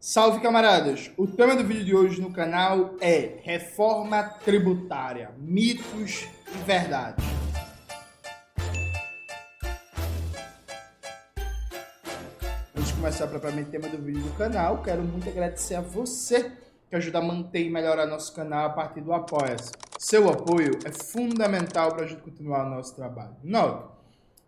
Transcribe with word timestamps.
Salve 0.00 0.38
camaradas! 0.38 1.10
O 1.16 1.26
tema 1.26 1.56
do 1.56 1.64
vídeo 1.64 1.84
de 1.84 1.92
hoje 1.92 2.20
no 2.20 2.32
canal 2.32 2.94
é 3.00 3.40
Reforma 3.42 4.22
Tributária, 4.44 5.32
mitos 5.36 6.24
e 6.46 6.58
verdades. 6.64 7.24
Antes 12.76 12.90
de 12.90 12.94
começar 12.94 13.26
propriamente 13.26 13.70
o 13.70 13.72
tema 13.72 13.88
do 13.88 13.98
vídeo 13.98 14.22
do 14.22 14.38
canal, 14.38 14.84
quero 14.84 15.02
muito 15.02 15.28
agradecer 15.28 15.74
a 15.74 15.80
você 15.80 16.52
que 16.88 16.94
ajuda 16.94 17.18
a 17.18 17.22
manter 17.22 17.66
e 17.66 17.68
melhorar 17.68 18.06
nosso 18.06 18.32
canal 18.32 18.66
a 18.66 18.70
partir 18.70 19.00
do 19.00 19.12
Apoia-se. 19.12 19.72
Seu 19.98 20.30
apoio 20.30 20.78
é 20.84 20.92
fundamental 20.92 21.92
para 21.92 22.04
a 22.04 22.06
gente 22.06 22.22
continuar 22.22 22.68
o 22.68 22.70
nosso 22.70 22.94
trabalho. 22.94 23.34
Note, 23.42 23.97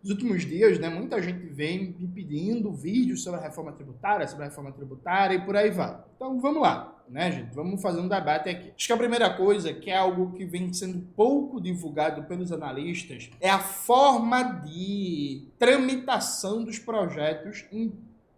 nos 0.01 0.11
últimos 0.11 0.45
dias, 0.45 0.79
né, 0.79 0.89
muita 0.89 1.21
gente 1.21 1.45
vem 1.47 1.95
me 1.99 2.07
pedindo 2.07 2.73
vídeos 2.73 3.23
sobre 3.23 3.39
a 3.39 3.43
reforma 3.43 3.71
tributária, 3.71 4.27
sobre 4.27 4.45
a 4.45 4.47
reforma 4.47 4.71
tributária 4.71 5.35
e 5.35 5.45
por 5.45 5.55
aí 5.55 5.69
vai. 5.69 5.95
Então 6.15 6.39
vamos 6.39 6.61
lá, 6.61 7.03
né, 7.07 7.31
gente? 7.31 7.53
Vamos 7.53 7.81
fazer 7.81 7.99
um 7.99 8.07
debate 8.07 8.49
aqui. 8.49 8.71
Acho 8.75 8.87
que 8.87 8.93
a 8.93 8.97
primeira 8.97 9.29
coisa, 9.35 9.73
que 9.73 9.91
é 9.91 9.97
algo 9.97 10.31
que 10.31 10.43
vem 10.43 10.73
sendo 10.73 11.01
pouco 11.15 11.61
divulgado 11.61 12.23
pelos 12.23 12.51
analistas, 12.51 13.29
é 13.39 13.49
a 13.49 13.59
forma 13.59 14.41
de 14.41 15.47
tramitação 15.59 16.63
dos 16.63 16.79
projetos 16.79 17.65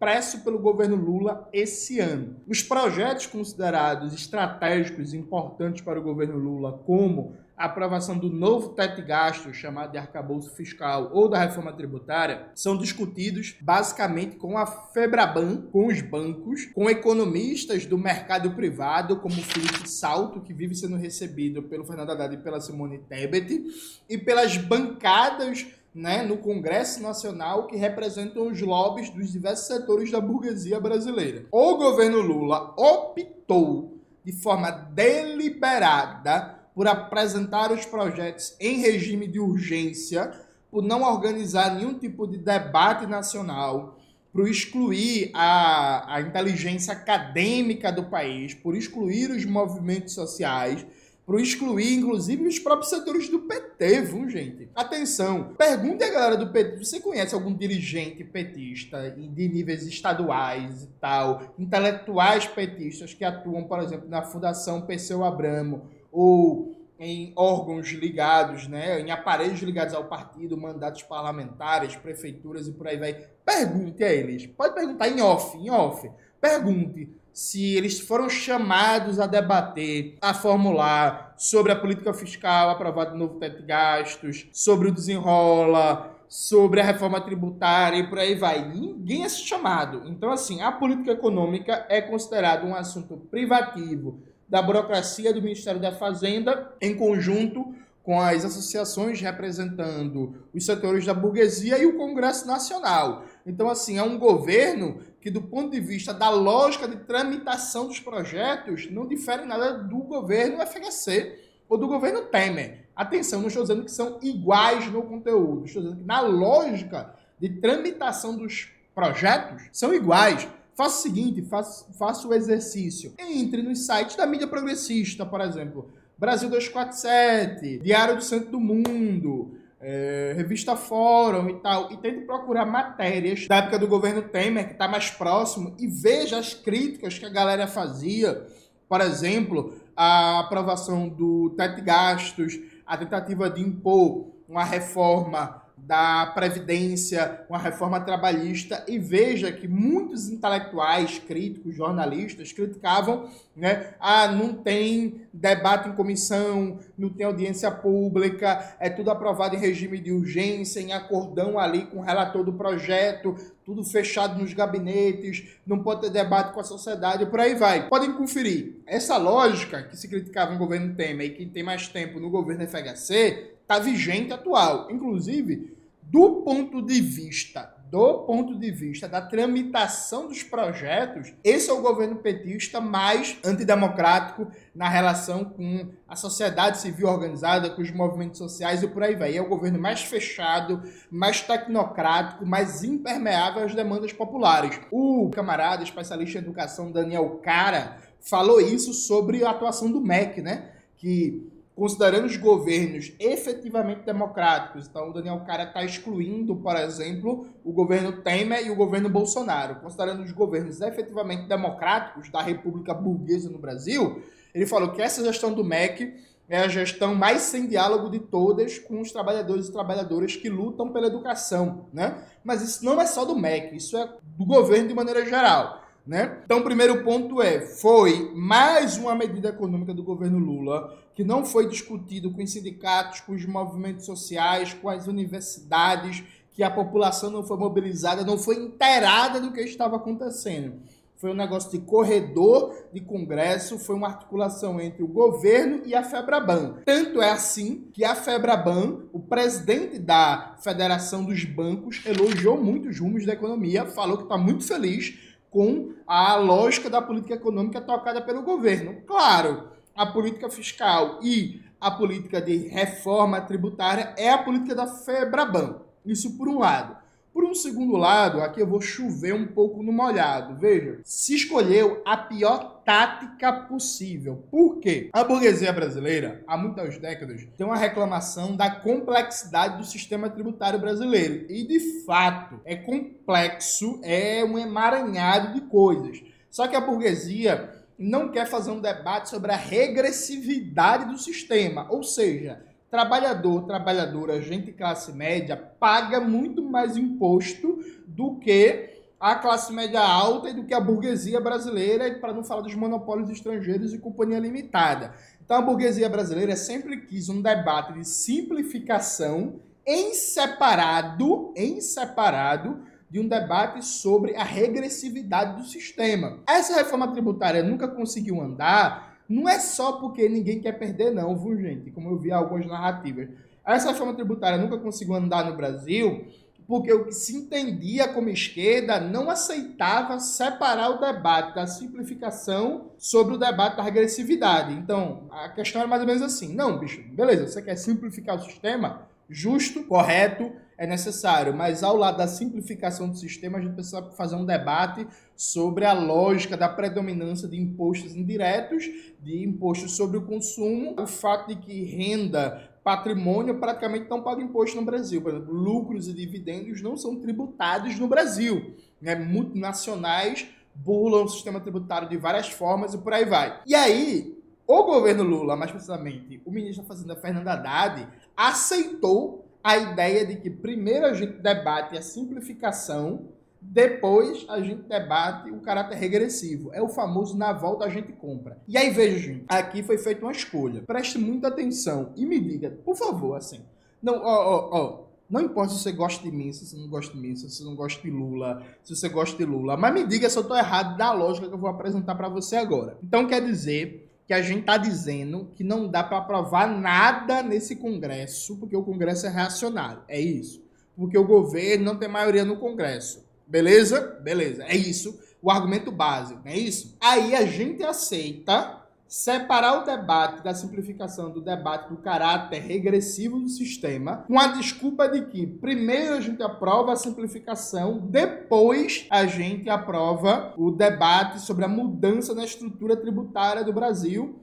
impresso 0.03 0.43
pelo 0.43 0.59
governo 0.59 0.98
Lula 0.98 1.48
esse 1.53 1.98
ano. 1.98 2.35
Os 2.45 2.61
projetos 2.61 3.25
considerados 3.25 4.13
estratégicos 4.13 5.13
e 5.13 5.17
importantes 5.17 5.81
para 5.81 5.98
o 5.98 6.03
governo 6.03 6.38
Lula, 6.38 6.73
como 6.85 7.38
a 7.55 7.66
aprovação 7.66 8.17
do 8.17 8.30
novo 8.30 8.70
teto 8.70 8.97
de 8.97 9.03
gastos, 9.03 9.55
chamado 9.55 9.94
de 9.94 9.97
arcabouço 9.97 10.53
fiscal, 10.55 11.09
ou 11.13 11.30
da 11.30 11.39
reforma 11.39 11.71
tributária, 11.71 12.47
são 12.53 12.75
discutidos 12.75 13.55
basicamente 13.61 14.35
com 14.35 14.58
a 14.58 14.66
Febraban, 14.66 15.61
com 15.71 15.88
os 15.88 16.02
bancos, 16.02 16.66
com 16.73 16.89
economistas 16.89 17.85
do 17.85 17.97
mercado 17.97 18.52
privado, 18.52 19.22
como 19.22 19.35
Felipe 19.35 19.88
Salto, 19.88 20.41
que 20.41 20.53
vive 20.53 20.75
sendo 20.75 20.97
recebido 20.97 21.63
pelo 21.63 21.85
Fernando 21.85 22.11
Haddad 22.11 22.35
e 22.35 22.39
pela 22.39 22.59
Simone 22.59 23.00
Tebet, 23.00 23.63
e 24.09 24.17
pelas 24.17 24.58
bancadas 24.58 25.66
né, 25.94 26.23
no 26.23 26.38
Congresso 26.38 27.02
Nacional 27.02 27.67
que 27.67 27.75
representam 27.75 28.47
os 28.47 28.59
lobbies 28.61 29.09
dos 29.09 29.31
diversos 29.31 29.67
setores 29.67 30.11
da 30.11 30.19
burguesia 30.19 30.80
brasileira. 30.80 31.45
O 31.52 31.75
governo 31.75 32.19
Lula 32.22 32.73
optou 32.77 34.00
de 34.23 34.31
forma 34.31 34.72
deliberada 34.72 36.59
por 36.73 36.88
apresentar 36.88 37.72
os 37.72 37.85
projetos 37.85 38.55
em 38.59 38.80
regime 38.80 39.27
de 39.27 39.39
urgência, 39.39 40.31
por 40.72 40.81
não 40.81 41.03
organizar 41.03 41.75
nenhum 41.75 41.94
tipo 41.94 42.25
de 42.25 42.38
debate 42.38 43.05
nacional, 43.05 44.00
por 44.31 44.50
excluir 44.50 45.30
a, 45.35 46.16
a 46.16 46.22
inteligência 46.22 46.94
acadêmica 46.94 47.91
do 47.91 48.05
país, 48.05 48.55
por 48.55 48.75
excluir 48.75 49.30
os 49.30 49.45
movimentos 49.45 50.16
sociais, 50.16 50.83
por 51.25 51.39
excluir, 51.39 51.93
inclusive, 51.95 52.47
os 52.47 52.59
próprios 52.59 52.89
setores 52.89 53.29
do 53.29 53.39
PT, 53.39 54.02
viu, 54.02 54.29
gente? 54.29 54.69
Atenção, 54.75 55.53
pergunte 55.57 56.03
a 56.03 56.11
galera 56.11 56.35
do 56.35 56.52
PT, 56.52 56.83
você 56.83 56.99
conhece 56.99 57.33
algum 57.33 57.53
dirigente 57.53 58.23
petista 58.25 59.09
de 59.09 59.47
níveis 59.47 59.88
estaduais 59.88 60.83
e 60.83 60.88
tal, 60.99 61.53
intelectuais 61.57 62.45
petistas 62.45 63.13
que 63.13 63.23
atuam, 63.23 63.63
por 63.63 63.79
exemplo, 63.79 64.09
na 64.09 64.21
Fundação 64.21 64.81
Perseu 64.81 65.23
Abramo, 65.23 65.89
ou 66.11 66.75
em 66.99 67.33
órgãos 67.35 67.88
ligados, 67.91 68.67
né, 68.67 68.99
em 68.99 69.09
aparelhos 69.09 69.61
ligados 69.61 69.94
ao 69.94 70.05
partido, 70.05 70.57
mandatos 70.57 71.03
parlamentares, 71.03 71.95
prefeituras 71.95 72.67
e 72.67 72.73
por 72.73 72.88
aí 72.88 72.97
vai. 72.97 73.13
Pergunte 73.45 74.03
a 74.03 74.11
eles. 74.11 74.45
Pode 74.45 74.75
perguntar 74.75 75.09
em 75.09 75.21
off, 75.21 75.57
em 75.57 75.69
off. 75.69 76.09
Pergunte 76.39 77.09
se 77.34 77.76
eles 77.76 78.00
foram 78.00 78.30
chamados 78.30 79.20
a 79.20 79.26
debater, 79.26 80.17
a 80.22 80.34
formular 80.34 81.34
sobre 81.36 81.72
a 81.72 81.75
política 81.75 82.14
fiscal 82.14 82.70
aprovada 82.70 83.12
no 83.12 83.17
novo 83.17 83.40
teto 83.40 83.62
de 83.62 83.66
gastos, 83.66 84.48
sobre 84.53 84.88
o 84.88 84.92
desenrola, 84.92 86.16
sobre 86.30 86.80
a 86.80 86.84
reforma 86.84 87.19
tributária 87.19 87.97
e 87.97 88.07
por 88.07 88.19
aí 88.19 88.35
vai. 88.35 88.69
Ninguém 88.69 89.25
é 89.25 89.30
chamado. 89.30 90.03
Então, 90.06 90.31
assim, 90.31 90.62
a 90.62 90.72
política 90.72 91.12
econômica 91.12 91.85
é 91.90 92.02
considerada 92.02 92.66
um 92.66 92.75
assunto 92.75 93.18
privativo 93.30 94.19
da 94.47 94.62
burocracia 94.62 95.34
do 95.34 95.41
Ministério 95.41 95.81
da 95.81 95.91
Fazenda, 95.91 96.72
em 96.80 96.96
conjunto 96.96 97.74
com 98.03 98.19
as 98.19 98.44
associações 98.44 99.22
representando 99.22 100.36
os 100.53 100.66
setores 100.66 101.06
da 101.06 101.13
burguesia 101.13 101.78
e 101.78 101.86
o 101.86 101.97
Congresso 101.97 102.46
Nacional. 102.46 103.24
Então, 103.46 103.69
assim, 103.69 103.97
é 103.97 104.03
um 104.03 104.19
governo 104.19 105.00
que, 105.23 105.31
do 105.31 105.41
ponto 105.41 105.72
de 105.72 105.79
vista 105.79 106.13
da 106.13 106.29
lógica 106.29 106.85
de 106.85 106.97
tramitação 106.97 107.88
dos 107.88 107.97
projetos, 107.97 108.91
não 108.91 109.07
difere 109.07 109.45
nada 109.45 109.72
do 109.72 110.00
governo 110.00 110.57
FHC 110.67 111.39
ou 111.69 111.78
do 111.78 111.88
governo 111.88 112.23
Temer. 112.23 112.89
Atenção, 112.94 113.39
não 113.39 113.47
estou 113.47 113.63
dizendo 113.63 113.85
que 113.85 113.91
são 113.91 114.19
iguais 114.22 114.91
no 114.91 115.01
conteúdo, 115.01 115.66
estou 115.66 115.81
dizendo 115.81 116.01
que 116.01 116.06
na 116.06 116.19
lógica 116.19 117.16
de 117.39 117.47
tramitação 117.47 118.35
dos 118.35 118.69
projetos 118.94 119.63
são 119.72 119.94
iguais. 119.94 120.45
Faça 120.75 121.00
o 121.00 121.01
seguinte, 121.01 121.41
faça, 121.41 121.85
faça 121.94 122.28
o 122.28 122.33
exercício. 122.33 123.13
Entre 123.17 123.62
nos 123.62 123.85
sites 123.85 124.17
da 124.17 124.28
mídia 124.28 124.47
progressista, 124.47 125.25
por 125.25 125.39
exemplo, 125.39 125.89
Brasil 126.17 126.50
247, 126.50 127.79
Diário 127.79 128.17
do 128.17 128.23
Centro 128.23 128.51
do 128.51 128.59
Mundo, 128.59 129.56
é, 129.83 130.33
Revista 130.35 130.75
Fórum 130.77 131.49
e 131.49 131.59
tal, 131.59 131.91
e 131.91 131.97
tente 131.97 132.25
procurar 132.25 132.66
matérias 132.66 133.47
da 133.47 133.57
época 133.57 133.77
do 133.77 133.88
governo 133.88 134.21
Temer, 134.21 134.67
que 134.67 134.73
está 134.73 134.88
mais 134.88 135.09
próximo, 135.11 135.75
e 135.77 135.88
veja 135.88 136.39
as 136.39 136.53
críticas 136.53 137.19
que 137.19 137.25
a 137.25 137.29
galera 137.29 137.67
fazia. 137.67 138.47
Por 138.88 139.01
exemplo, 139.01 139.73
a 139.95 140.39
aprovação 140.39 141.09
do 141.09 141.49
teto 141.57 141.75
de 141.75 141.81
gastos, 141.81 142.59
a 142.85 142.97
tentativa 142.97 143.49
de 143.49 143.61
impor 143.61 144.31
uma 144.47 144.63
reforma 144.63 145.62
da 145.78 146.28
Previdência, 146.28 147.41
uma 147.50 147.57
reforma 147.57 148.00
trabalhista, 148.00 148.84
e 148.88 148.97
veja 148.97 149.51
que 149.51 149.67
muitos 149.67 150.29
intelectuais, 150.29 151.19
críticos, 151.19 151.75
jornalistas 151.75 152.51
criticavam, 152.53 153.29
né? 153.56 153.94
Ah, 154.00 154.28
não 154.28 154.53
tem 154.53 155.22
debate 155.33 155.89
em 155.89 155.94
comissão, 155.94 156.79
não 156.97 157.09
tem 157.09 157.25
audiência 157.25 157.69
pública, 157.69 158.75
é 158.79 158.89
tudo 158.89 159.12
aprovado 159.12 159.56
em 159.56 159.59
regime 159.59 160.00
de 160.00 160.12
urgência, 160.12 160.79
em 160.79 160.94
acordão 160.94 161.59
ali 161.59 161.85
com 161.85 161.97
o 162.00 162.03
relator 162.03 162.44
do 162.44 162.53
projeto, 162.53 163.35
tudo 163.66 163.83
fechado 163.83 164.39
nos 164.39 164.53
gabinetes, 164.53 165.57
não 165.66 165.79
pode 165.79 166.01
ter 166.01 166.09
debate 166.09 166.53
com 166.53 166.59
a 166.59 166.63
sociedade, 166.63 167.25
por 167.25 167.39
aí 167.39 167.56
vai. 167.56 167.88
Podem 167.88 168.13
conferir. 168.13 168.81
Essa 168.85 169.17
lógica 169.17 169.83
que 169.83 169.97
se 169.97 170.07
criticava 170.07 170.51
no 170.51 170.57
governo 170.57 170.95
Temer 170.95 171.28
e 171.28 171.29
que 171.31 171.45
tem 171.45 171.63
mais 171.63 171.88
tempo 171.88 172.19
no 172.19 172.29
governo 172.29 172.67
FHC, 172.67 173.53
está 173.63 173.79
vigente 173.79 174.31
atual. 174.31 174.91
Inclusive, 174.91 175.75
do 176.03 176.44
ponto 176.44 176.81
de 176.81 177.01
vista 177.01 177.74
do 177.94 178.24
ponto 178.24 178.57
de 178.57 178.72
vista 178.72 179.07
da 179.07 179.22
tramitação 179.22 180.28
dos 180.28 180.41
projetos, 180.41 181.31
esse 181.44 181.69
é 181.69 181.74
o 181.74 181.84
governo 181.84 182.16
petista 182.16 182.81
mais 182.81 183.38
antidemocrático 183.46 184.47
na 184.74 184.90
relação 184.90 185.46
com 185.46 185.90
a 186.07 186.16
sociedade 186.16 186.79
civil 186.79 187.07
organizada, 187.07 187.69
com 187.69 187.84
os 187.84 187.91
movimentos 187.91 188.40
sociais 188.40 188.81
e 188.81 188.88
por 188.88 189.03
aí 189.03 189.13
vai. 189.13 189.38
É 189.38 189.41
o 189.44 189.47
governo 189.47 189.80
mais 189.80 190.01
fechado, 190.01 190.81
mais 191.12 191.41
tecnocrático, 191.41 192.44
mais 192.44 192.84
impermeável 192.84 193.63
às 193.63 193.75
demandas 193.75 194.12
populares. 194.12 194.80
O 194.90 195.30
camarada 195.30 195.84
especialista 195.84 196.40
em 196.40 196.41
educação 196.41 196.91
Daniel 196.91 197.40
Cara 197.44 198.00
falou 198.19 198.59
isso 198.59 198.91
sobre 198.91 199.45
a 199.45 199.51
atuação 199.51 199.91
do 199.91 200.01
MEC, 200.01 200.41
né? 200.41 200.72
Que 200.97 201.47
considerando 201.75 202.25
os 202.25 202.38
governos 202.38 203.13
efetivamente 203.19 204.01
democráticos. 204.01 204.88
Então, 204.88 205.09
o 205.09 205.13
Daniel 205.13 205.41
Cara 205.45 205.63
está 205.63 205.84
excluindo, 205.84 206.56
por 206.56 206.75
exemplo, 206.75 207.47
o 207.63 207.72
governo 207.72 208.22
Temer 208.22 208.66
e 208.66 208.69
o 208.69 208.75
governo 208.75 209.09
Bolsonaro. 209.09 209.75
Considerando 209.75 210.23
os 210.23 210.31
governos 210.31 210.81
efetivamente 210.81 211.47
democráticos 211.47 212.29
da 212.29 212.41
República 212.41 212.94
Burguesa 212.94 213.50
no 213.50 213.57
Brasil, 213.57 214.21
ele 214.53 214.68
falou 214.68 214.92
que 214.92 215.01
essa 215.01 215.24
gestão 215.24 215.51
do 215.51 215.63
MEC 215.63 216.13
é 216.48 216.59
a 216.59 216.68
gestão 216.68 217.15
mais 217.15 217.42
sem 217.44 217.65
diálogo 217.65 218.09
de 218.09 218.19
todas 218.19 218.77
com 218.77 219.01
os 219.01 219.12
trabalhadores 219.12 219.68
e 219.68 219.71
trabalhadoras 219.71 220.36
que 220.36 220.50
lutam 220.50 220.92
pela 220.92 221.07
educação, 221.07 221.88
né? 221.92 222.24
Mas 222.44 222.62
isso 222.62 222.86
não 222.86 223.01
é 223.01 223.06
só 223.07 223.25
do 223.25 223.36
MEC, 223.36 223.75
isso 223.75 223.98
é 223.98 224.07
do 224.38 224.45
governo 224.45 224.88
de 224.88 224.94
maneira 224.94 225.25
geral. 225.25 225.82
Né? 226.05 226.39
Então, 226.44 226.59
o 226.59 226.63
primeiro 226.63 227.01
ponto 227.03 227.41
é: 227.41 227.61
foi 227.61 228.31
mais 228.35 228.97
uma 228.97 229.15
medida 229.15 229.50
econômica 229.50 229.94
do 229.94 230.03
governo 230.03 230.38
Lula 230.38 230.97
que 231.15 231.23
não 231.23 231.45
foi 231.45 231.69
discutido 231.69 232.31
com 232.31 232.44
os 232.44 232.51
sindicatos, 232.51 233.21
com 233.21 233.33
os 233.33 233.45
movimentos 233.45 234.05
sociais, 234.05 234.73
com 234.73 234.89
as 234.89 235.07
universidades, 235.07 236.23
que 236.51 236.63
a 236.63 236.71
população 236.71 237.29
não 237.29 237.44
foi 237.44 237.55
mobilizada, 237.55 238.25
não 238.25 238.38
foi 238.38 238.55
inteirada 238.55 239.39
do 239.39 239.51
que 239.51 239.61
estava 239.61 239.95
acontecendo. 239.95 240.73
Foi 241.15 241.31
um 241.31 241.35
negócio 241.35 241.71
de 241.71 241.79
corredor 241.79 242.75
de 242.91 243.00
congresso, 243.00 243.79
foi 243.79 243.95
uma 243.95 244.09
articulação 244.09 244.81
entre 244.81 245.03
o 245.03 245.07
governo 245.07 245.81
e 245.85 245.95
a 245.95 246.03
Febraban. 246.03 246.79
Tanto 246.83 247.21
é 247.21 247.31
assim 247.31 247.88
que 247.94 248.03
a 248.03 248.13
Febraban, 248.13 249.03
o 249.13 249.19
presidente 249.19 249.97
da 249.97 250.57
Federação 250.61 251.23
dos 251.23 251.45
Bancos, 251.45 252.01
elogiou 252.05 252.61
muito 252.61 252.89
os 252.89 253.00
rumos 253.00 253.25
da 253.25 253.31
economia, 253.31 253.85
falou 253.85 254.17
que 254.17 254.23
está 254.23 254.38
muito 254.38 254.65
feliz 254.65 255.32
com 255.53 255.94
a 256.07 256.35
lógica 256.35 256.89
da 256.89 257.00
política 257.00 257.35
econômica 257.35 257.79
tocada 257.79 258.19
pelo 258.19 258.41
governo. 258.41 259.03
Claro, 259.05 259.69
a 259.95 260.03
política 260.07 260.50
fiscal 260.50 261.19
e 261.21 261.61
a 261.79 261.91
política 261.91 262.41
de 262.41 262.67
reforma 262.69 263.39
tributária 263.39 264.15
é 264.17 264.31
a 264.31 264.38
política 264.39 264.73
da 264.73 264.88
FEBRABAN. 264.88 265.81
Isso 266.03 266.35
por 266.35 266.50
um 266.50 266.57
lado. 266.57 267.02
Por 267.33 267.44
um 267.45 267.56
segundo 267.56 267.97
lado, 267.97 268.41
aqui 268.41 268.62
eu 268.62 268.68
vou 268.68 268.80
chover 268.80 269.33
um 269.33 269.47
pouco 269.47 269.81
no 269.81 269.91
molhado. 269.91 270.56
Veja, 270.56 271.00
se 271.03 271.33
escolheu 271.33 272.00
a 272.06 272.15
pior 272.15 272.83
tática 272.85 273.51
possível. 273.51 274.47
Por 274.51 274.80
quê? 274.80 275.09
A 275.12 275.24
burguesia 275.24 275.74
brasileira, 275.74 276.44
há 276.45 276.56
muitas 276.56 277.00
décadas, 277.00 277.47
tem 277.57 277.65
uma 277.65 277.75
reclamação 277.75 278.56
da 278.56 278.69
complexidade 278.69 279.80
do 279.80 279.83
sistema 279.83 280.30
tributário 280.30 280.80
brasileiro. 280.80 281.47
E, 281.50 281.65
de 281.65 282.06
fato, 282.06 282.62
é 282.65 282.75
complexo, 282.75 284.00
é 284.03 284.45
um 284.45 284.59
emaranhado 284.59 285.56
de 285.56 285.62
coisas. 285.62 286.21
Só 286.51 286.68
que 286.68 286.75
a 286.75 286.81
burguesia 286.81 287.83
não 287.97 288.29
quer 288.29 288.45
fazer 288.45 288.69
um 288.69 288.79
debate 288.79 289.29
sobre 289.29 289.51
a 289.51 289.56
regressividade 289.56 291.06
do 291.06 291.18
sistema, 291.18 291.88
ou 291.89 292.03
seja, 292.03 292.63
trabalhador, 292.94 293.63
trabalhadora, 293.63 294.40
gente 294.40 294.72
classe 294.72 295.12
média 295.13 295.57
paga 295.57 296.19
muito 296.19 296.62
mais 296.62 296.95
imposto 296.95 297.80
do 298.06 298.36
que 298.36 298.88
a 299.19 299.34
classe 299.34 299.74
média 299.74 300.00
alta 300.00 300.50
e 300.50 300.54
do 300.54 300.63
que 300.63 300.75
a 300.75 300.80
burguesia 300.80 301.42
brasileira, 301.42 302.13
para 302.19 302.31
não 302.31 302.44
falar 302.44 302.62
dos 302.62 302.75
monopólios 302.75 303.31
estrangeiros 303.31 303.95
e 303.95 303.98
companhia 303.98 304.38
limitada. 304.38 305.16
Então 305.44 305.57
a 305.57 305.62
burguesia 305.63 306.07
brasileira 306.07 306.56
sempre 306.56 306.98
quis 306.98 307.30
um 307.30 307.42
debate 307.42 307.94
de 307.94 308.07
simplificação 308.07 309.60
em 309.88 310.13
separado, 310.13 311.51
em 311.57 311.81
separado 311.81 312.84
de 313.10 313.19
um 313.19 313.28
debate 313.28 313.84
sobre 313.84 314.36
a 314.36 314.44
regressividade 314.44 315.60
do 315.60 315.68
sistema. 315.68 316.44
Essa 316.48 316.75
reforma 316.75 317.12
tributária 317.12 317.63
nunca 317.63 317.88
conseguiu 317.88 318.39
andar 318.39 319.12
não 319.28 319.48
é 319.48 319.60
só 319.60 319.94
porque 319.94 320.28
ninguém 320.28 320.60
quer 320.60 320.74
perder, 320.74 321.12
não, 321.12 321.36
viu, 321.38 321.58
gente? 321.58 321.92
Como 321.92 322.10
eu 322.10 322.18
vi 322.18 322.31
algumas 322.31 322.66
narrativas. 322.66 323.30
Essa 323.66 323.92
reforma 323.92 324.14
tributária 324.14 324.58
nunca 324.58 324.78
conseguiu 324.78 325.16
andar 325.16 325.46
no 325.46 325.56
Brasil 325.56 326.25
porque 326.68 326.92
o 326.94 327.06
que 327.06 327.12
se 327.12 327.36
entendia 327.36 328.08
como 328.08 328.30
esquerda 328.30 329.00
não 329.00 329.30
aceitava 329.30 330.20
separar 330.20 330.90
o 330.90 331.00
debate 331.00 331.56
da 331.56 331.68
simplificação 331.68 332.92
sobre 332.98 333.36
o 333.36 333.38
debate 333.38 333.78
da 333.78 333.84
regressividade. 333.84 334.74
Então, 334.74 335.28
a 335.30 335.50
questão 335.50 335.81
era 335.81 335.90
mais 335.90 336.02
ou 336.02 336.08
menos 336.08 336.22
assim: 336.22 336.54
não, 336.54 336.80
bicho, 336.80 337.04
beleza, 337.12 337.48
você 337.48 337.62
quer 337.62 337.75
simplificar 337.75 338.38
o 338.38 338.42
sistema? 338.42 339.08
Justo, 339.30 339.84
correto, 339.84 340.52
é 340.78 340.88
necessário, 340.88 341.56
mas 341.56 341.84
ao 341.84 341.96
lado 341.96 342.18
da 342.18 342.28
simplificação 342.28 343.10
do 343.10 343.18
sistema, 343.18 343.58
a 343.58 343.62
gente 343.62 343.74
precisa 343.74 344.02
fazer 344.12 344.36
um 344.36 344.46
debate 344.46 345.08
sobre 345.36 345.86
a 345.86 345.94
lógica 345.94 346.58
da 346.58 346.68
predominância 346.68 347.48
de 347.48 347.60
impostos 347.60 348.16
indiretos, 348.16 348.86
de 349.22 349.44
impostos 349.44 349.96
sobre 349.96 350.18
o 350.18 350.25
consumo, 350.25 350.96
o 351.00 351.08
fato 351.08 351.50
de 351.50 351.56
que 351.56 351.84
renda, 351.84 352.70
patrimônio 352.84 353.60
praticamente 353.60 354.10
não 354.10 354.22
paga 354.22 354.42
imposto 354.42 354.75
no 354.75 354.86
Brasil. 354.86 355.22
Por 355.22 355.31
exemplo, 355.31 355.54
lucros 355.54 356.08
e 356.08 356.14
dividendos 356.14 356.81
não 356.81 356.98
são 356.98 357.16
tributados 357.16 357.98
no 357.98 358.08
Brasil. 358.08 358.75
Né? 359.02 359.16
Multinacionais 359.16 360.48
burlam 360.75 361.25
o 361.25 361.30
sistema 361.30 361.60
tributário 361.60 362.10
de 362.10 362.18
várias 362.18 362.50
formas 362.50 362.94
e 362.94 362.98
por 362.98 363.14
aí 363.14 363.25
vai. 363.25 363.62
E 363.66 363.75
aí, 363.75 364.38
o 364.66 364.84
governo 364.84 365.24
Lula, 365.24 365.56
mais 365.56 365.72
precisamente 365.72 366.42
o 366.46 366.52
ministro 366.52 366.81
da 366.84 366.88
Fazenda 366.88 367.16
Fernando 367.16 367.48
Haddad, 367.48 368.08
aceitou 368.36 369.43
a 369.63 369.77
ideia 369.77 370.25
de 370.25 370.36
que 370.36 370.50
primeiro 370.50 371.06
a 371.06 371.13
gente 371.13 371.33
debate 371.42 371.98
a 371.98 372.01
simplificação, 372.01 373.30
depois 373.62 374.45
a 374.50 374.60
gente 374.60 374.81
debate 374.83 375.50
o 375.50 375.62
caráter 375.62 375.98
regressivo. 375.98 376.69
É 376.74 376.81
o 376.81 376.89
famoso 376.89 377.38
na 377.38 377.54
volta 377.54 377.86
a 377.86 377.89
gente 377.89 378.12
compra. 378.12 378.57
E 378.68 378.77
aí 378.77 378.89
veja, 378.89 379.18
gente, 379.18 379.45
aqui 379.48 379.81
foi 379.81 379.98
feita 379.98 380.25
uma 380.25 380.33
escolha. 380.33 380.81
Preste 380.81 381.18
muita 381.18 381.48
atenção 381.48 382.12
e 382.15 382.25
me 382.25 382.39
diga, 382.39 382.71
por 382.83 382.95
favor, 382.95 383.36
assim. 383.36 383.62
Não, 384.01 384.15
ó, 384.15 384.19
ó, 384.25 384.69
ó. 384.71 385.04
Não 385.30 385.42
importa 385.42 385.74
se 385.74 385.80
você 385.80 385.92
gosta 385.94 386.21
de 386.21 386.31
mim, 386.36 386.51
se 386.51 386.65
você 386.65 386.75
não 386.75 386.88
gosta 386.89 387.13
de 387.13 387.19
mim, 387.19 387.36
se 387.36 387.50
você 387.50 387.63
não 387.63 387.75
gosta 387.75 388.01
de 388.01 388.12
Lula, 388.12 388.62
se 388.83 388.95
você 388.95 389.10
gosta 389.10 389.38
de 389.38 389.45
Lula, 389.45 389.77
mas 389.77 389.94
me 389.94 390.06
diga 390.06 390.30
se 390.30 390.38
eu 390.38 390.44
tô 390.44 390.56
errado 390.56 390.98
da 390.98 391.12
lógica 391.12 391.48
que 391.48 391.54
eu 391.54 391.57
vou 391.57 391.69
apresentar 391.69 392.13
para 392.13 392.27
você 392.27 392.57
agora. 392.57 392.98
Então 393.01 393.25
quer 393.25 393.44
dizer 393.44 394.02
que 394.33 394.39
a 394.39 394.41
gente 394.41 394.62
está 394.62 394.77
dizendo 394.77 395.51
que 395.53 395.63
não 395.63 395.88
dá 395.88 396.03
para 396.03 396.18
aprovar 396.18 396.68
nada 396.68 397.44
nesse 397.44 397.75
Congresso, 397.75 398.57
porque 398.57 398.75
o 398.75 398.81
Congresso 398.81 399.27
é 399.27 399.30
reacionário. 399.30 400.01
É 400.07 400.19
isso. 400.19 400.63
Porque 400.95 401.15
o 401.15 401.24
governo 401.24 401.85
não 401.85 401.97
tem 401.97 402.09
maioria 402.09 402.44
no 402.44 402.57
Congresso. 402.57 403.24
Beleza? 403.45 404.19
Beleza. 404.24 404.63
É 404.63 404.75
isso. 404.75 405.19
O 405.39 405.51
argumento 405.51 405.91
básico, 405.91 406.41
é 406.45 406.57
isso? 406.57 406.97
Aí 407.00 407.35
a 407.35 407.45
gente 407.45 407.83
aceita 407.83 408.82
separar 409.13 409.80
o 409.80 409.86
debate 409.86 410.42
da 410.42 410.56
simplificação 410.56 411.30
do 411.30 411.39
debate 411.39 411.88
do 411.88 411.98
caráter 411.98 412.57
regressivo 412.57 413.39
do 413.39 413.48
sistema, 413.48 414.25
com 414.27 414.39
a 414.39 414.48
desculpa 414.48 415.07
de 415.07 415.27
que 415.27 415.45
primeiro 415.45 416.15
a 416.15 416.19
gente 416.19 416.42
aprova 416.42 416.94
a 416.94 416.95
simplificação, 416.95 418.00
depois 418.00 419.06
a 419.12 419.27
gente 419.27 419.69
aprova 419.69 420.56
o 420.57 420.71
debate 420.71 421.39
sobre 421.42 421.63
a 421.63 421.68
mudança 421.68 422.33
na 422.33 422.44
estrutura 422.44 422.98
tributária 422.98 423.63
do 423.63 423.71
Brasil, 423.71 424.39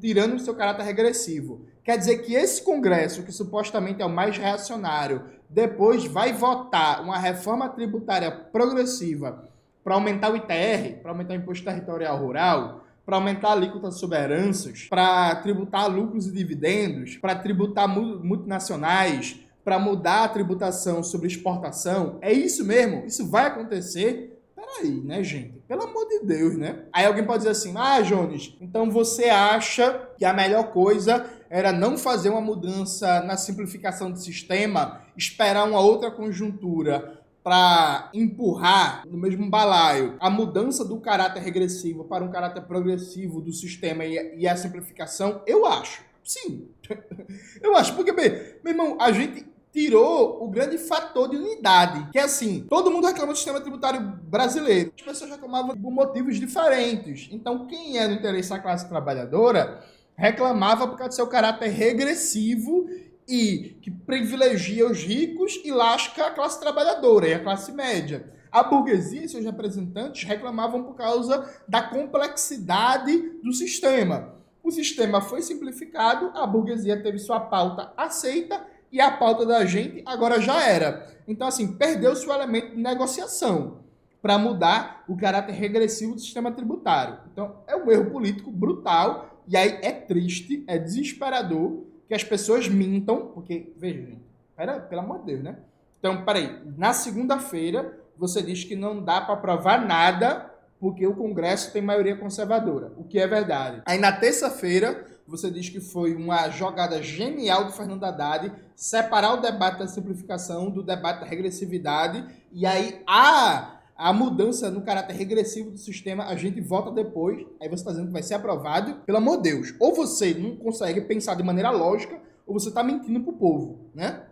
tirando 0.00 0.34
o 0.34 0.38
seu 0.38 0.54
caráter 0.54 0.84
regressivo. 0.84 1.66
Quer 1.82 1.98
dizer 1.98 2.18
que 2.18 2.32
esse 2.32 2.62
Congresso, 2.62 3.24
que 3.24 3.32
supostamente 3.32 4.02
é 4.02 4.06
o 4.06 4.08
mais 4.08 4.38
reacionário, 4.38 5.24
depois 5.50 6.04
vai 6.04 6.32
votar 6.32 7.02
uma 7.02 7.18
reforma 7.18 7.68
tributária 7.70 8.30
progressiva 8.30 9.48
para 9.82 9.94
aumentar 9.94 10.30
o 10.30 10.36
ITR, 10.36 11.00
para 11.02 11.10
aumentar 11.10 11.34
o 11.34 11.38
imposto 11.38 11.64
territorial 11.64 12.16
rural, 12.16 12.85
para 13.06 13.16
aumentar 13.16 13.50
a 13.50 13.52
alíquota 13.52 13.92
sobre 13.92 14.18
heranças, 14.18 14.88
para 14.90 15.36
tributar 15.36 15.88
lucros 15.88 16.26
e 16.26 16.32
dividendos, 16.32 17.16
para 17.16 17.36
tributar 17.36 17.88
multinacionais, 17.88 19.36
para 19.64 19.78
mudar 19.78 20.24
a 20.24 20.28
tributação 20.28 21.04
sobre 21.04 21.28
exportação. 21.28 22.18
É 22.20 22.32
isso 22.32 22.64
mesmo? 22.64 23.06
Isso 23.06 23.30
vai 23.30 23.46
acontecer? 23.46 24.36
Peraí, 24.56 25.00
né, 25.00 25.22
gente? 25.22 25.62
Pelo 25.68 25.84
amor 25.84 26.08
de 26.08 26.20
Deus, 26.24 26.56
né? 26.56 26.84
Aí 26.92 27.06
alguém 27.06 27.24
pode 27.24 27.38
dizer 27.38 27.50
assim: 27.50 27.72
ah, 27.76 28.00
Jones, 28.00 28.56
então 28.60 28.90
você 28.90 29.26
acha 29.26 30.08
que 30.18 30.24
a 30.24 30.32
melhor 30.32 30.72
coisa 30.72 31.26
era 31.48 31.72
não 31.72 31.96
fazer 31.96 32.28
uma 32.28 32.40
mudança 32.40 33.20
na 33.22 33.36
simplificação 33.36 34.10
do 34.10 34.18
sistema, 34.18 35.02
esperar 35.16 35.64
uma 35.68 35.80
outra 35.80 36.10
conjuntura 36.10 37.15
para 37.46 38.10
empurrar 38.12 39.04
no 39.06 39.16
mesmo 39.16 39.48
balaio 39.48 40.16
a 40.18 40.28
mudança 40.28 40.84
do 40.84 40.98
caráter 40.98 41.40
regressivo 41.40 42.02
para 42.02 42.24
um 42.24 42.28
caráter 42.28 42.62
progressivo 42.62 43.40
do 43.40 43.52
sistema 43.52 44.04
e, 44.04 44.48
a 44.48 44.56
simplificação, 44.56 45.42
eu 45.46 45.64
acho. 45.64 46.02
Sim. 46.24 46.68
eu 47.62 47.76
acho. 47.76 47.94
Porque, 47.94 48.10
bem, 48.10 48.30
meu 48.64 48.72
irmão, 48.72 48.96
a 49.00 49.12
gente 49.12 49.46
tirou 49.72 50.42
o 50.42 50.48
grande 50.48 50.76
fator 50.76 51.30
de 51.30 51.36
unidade. 51.36 52.10
Que 52.10 52.18
é 52.18 52.22
assim, 52.22 52.66
todo 52.68 52.90
mundo 52.90 53.06
reclama 53.06 53.32
do 53.32 53.36
sistema 53.36 53.60
tributário 53.60 54.00
brasileiro. 54.24 54.92
As 54.98 55.04
pessoas 55.04 55.30
reclamavam 55.30 55.76
por 55.76 55.92
motivos 55.92 56.40
diferentes. 56.40 57.28
Então, 57.30 57.68
quem 57.68 57.96
é 57.96 58.08
do 58.08 58.14
interesse 58.14 58.50
da 58.50 58.58
classe 58.58 58.88
trabalhadora 58.88 59.84
reclamava 60.16 60.88
por 60.88 60.96
causa 60.96 61.10
do 61.10 61.14
seu 61.14 61.28
caráter 61.28 61.68
regressivo 61.68 62.88
e 63.28 63.76
que 63.82 63.90
privilegia 63.90 64.86
os 64.86 65.02
ricos 65.02 65.60
e 65.64 65.70
lasca 65.72 66.26
a 66.26 66.30
classe 66.30 66.60
trabalhadora 66.60 67.28
e 67.28 67.34
a 67.34 67.42
classe 67.42 67.72
média. 67.72 68.32
A 68.50 68.62
burguesia 68.62 69.24
e 69.24 69.28
seus 69.28 69.44
representantes 69.44 70.22
reclamavam 70.24 70.84
por 70.84 70.94
causa 70.94 71.50
da 71.68 71.82
complexidade 71.82 73.18
do 73.42 73.52
sistema. 73.52 74.34
O 74.62 74.70
sistema 74.70 75.20
foi 75.20 75.42
simplificado, 75.42 76.30
a 76.34 76.46
burguesia 76.46 77.02
teve 77.02 77.18
sua 77.18 77.40
pauta 77.40 77.92
aceita 77.96 78.64
e 78.90 79.00
a 79.00 79.10
pauta 79.10 79.44
da 79.44 79.64
gente 79.64 80.02
agora 80.06 80.40
já 80.40 80.64
era. 80.66 81.06
Então, 81.26 81.46
assim, 81.46 81.72
perdeu-se 81.72 82.26
o 82.26 82.32
elemento 82.32 82.74
de 82.74 82.80
negociação 82.80 83.80
para 84.22 84.38
mudar 84.38 85.04
o 85.08 85.16
caráter 85.16 85.52
regressivo 85.52 86.14
do 86.14 86.20
sistema 86.20 86.50
tributário. 86.50 87.18
Então, 87.32 87.62
é 87.66 87.76
um 87.76 87.90
erro 87.90 88.10
político 88.10 88.50
brutal 88.50 89.42
e 89.46 89.56
aí 89.56 89.78
é 89.82 89.92
triste, 89.92 90.64
é 90.66 90.78
desesperador 90.78 91.84
que 92.06 92.14
as 92.14 92.24
pessoas 92.24 92.68
mintam, 92.68 93.26
porque, 93.28 93.72
veja, 93.76 94.00
gente, 94.00 94.22
pera, 94.56 94.80
pelo 94.80 95.00
amor 95.00 95.20
de 95.20 95.26
Deus, 95.26 95.42
né? 95.42 95.56
Então, 95.98 96.24
peraí, 96.24 96.60
na 96.76 96.92
segunda-feira 96.92 97.98
você 98.18 98.42
diz 98.42 98.64
que 98.64 98.74
não 98.74 99.02
dá 99.02 99.20
para 99.20 99.36
provar 99.36 99.84
nada 99.84 100.50
porque 100.78 101.06
o 101.06 101.14
Congresso 101.14 101.72
tem 101.72 101.82
maioria 101.82 102.16
conservadora, 102.16 102.92
o 102.96 103.04
que 103.04 103.18
é 103.18 103.26
verdade. 103.26 103.82
Aí 103.86 103.98
na 103.98 104.12
terça-feira 104.12 105.06
você 105.26 105.50
diz 105.50 105.68
que 105.68 105.80
foi 105.80 106.14
uma 106.14 106.48
jogada 106.50 107.02
genial 107.02 107.64
do 107.64 107.72
Fernando 107.72 108.04
Haddad 108.04 108.52
separar 108.74 109.34
o 109.34 109.40
debate 109.40 109.78
da 109.78 109.88
simplificação 109.88 110.70
do 110.70 110.82
debate 110.82 111.20
da 111.20 111.26
regressividade 111.26 112.24
e 112.52 112.64
aí 112.66 113.02
a 113.06 113.75
a 113.96 114.12
mudança 114.12 114.70
no 114.70 114.82
caráter 114.82 115.14
regressivo 115.16 115.70
do 115.70 115.78
sistema, 115.78 116.26
a 116.26 116.36
gente 116.36 116.60
vota 116.60 116.90
depois, 116.90 117.46
aí 117.60 117.68
você 117.68 117.76
está 117.76 117.90
dizendo 117.90 118.08
que 118.08 118.12
vai 118.12 118.22
ser 118.22 118.34
aprovado. 118.34 118.96
Pelo 119.06 119.18
amor 119.18 119.38
de 119.38 119.50
Deus, 119.50 119.74
ou 119.80 119.94
você 119.94 120.34
não 120.34 120.54
consegue 120.56 121.00
pensar 121.00 121.34
de 121.34 121.42
maneira 121.42 121.70
lógica, 121.70 122.20
ou 122.46 122.52
você 122.52 122.68
está 122.68 122.82
mentindo 122.82 123.20
para 123.20 123.30
o 123.30 123.36
povo, 123.36 123.78
né? 123.94 124.24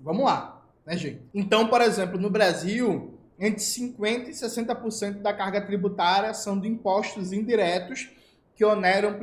Vamos 0.00 0.24
lá, 0.24 0.64
né, 0.86 0.96
gente? 0.96 1.20
Então, 1.34 1.66
por 1.66 1.80
exemplo, 1.80 2.18
no 2.18 2.30
Brasil, 2.30 3.18
entre 3.38 3.60
50% 3.60 4.28
e 4.28 4.30
60% 4.30 5.20
da 5.20 5.32
carga 5.32 5.60
tributária 5.60 6.32
são 6.32 6.58
de 6.58 6.68
impostos 6.68 7.32
indiretos 7.32 8.10
que 8.54 8.64
oneram 8.64 9.18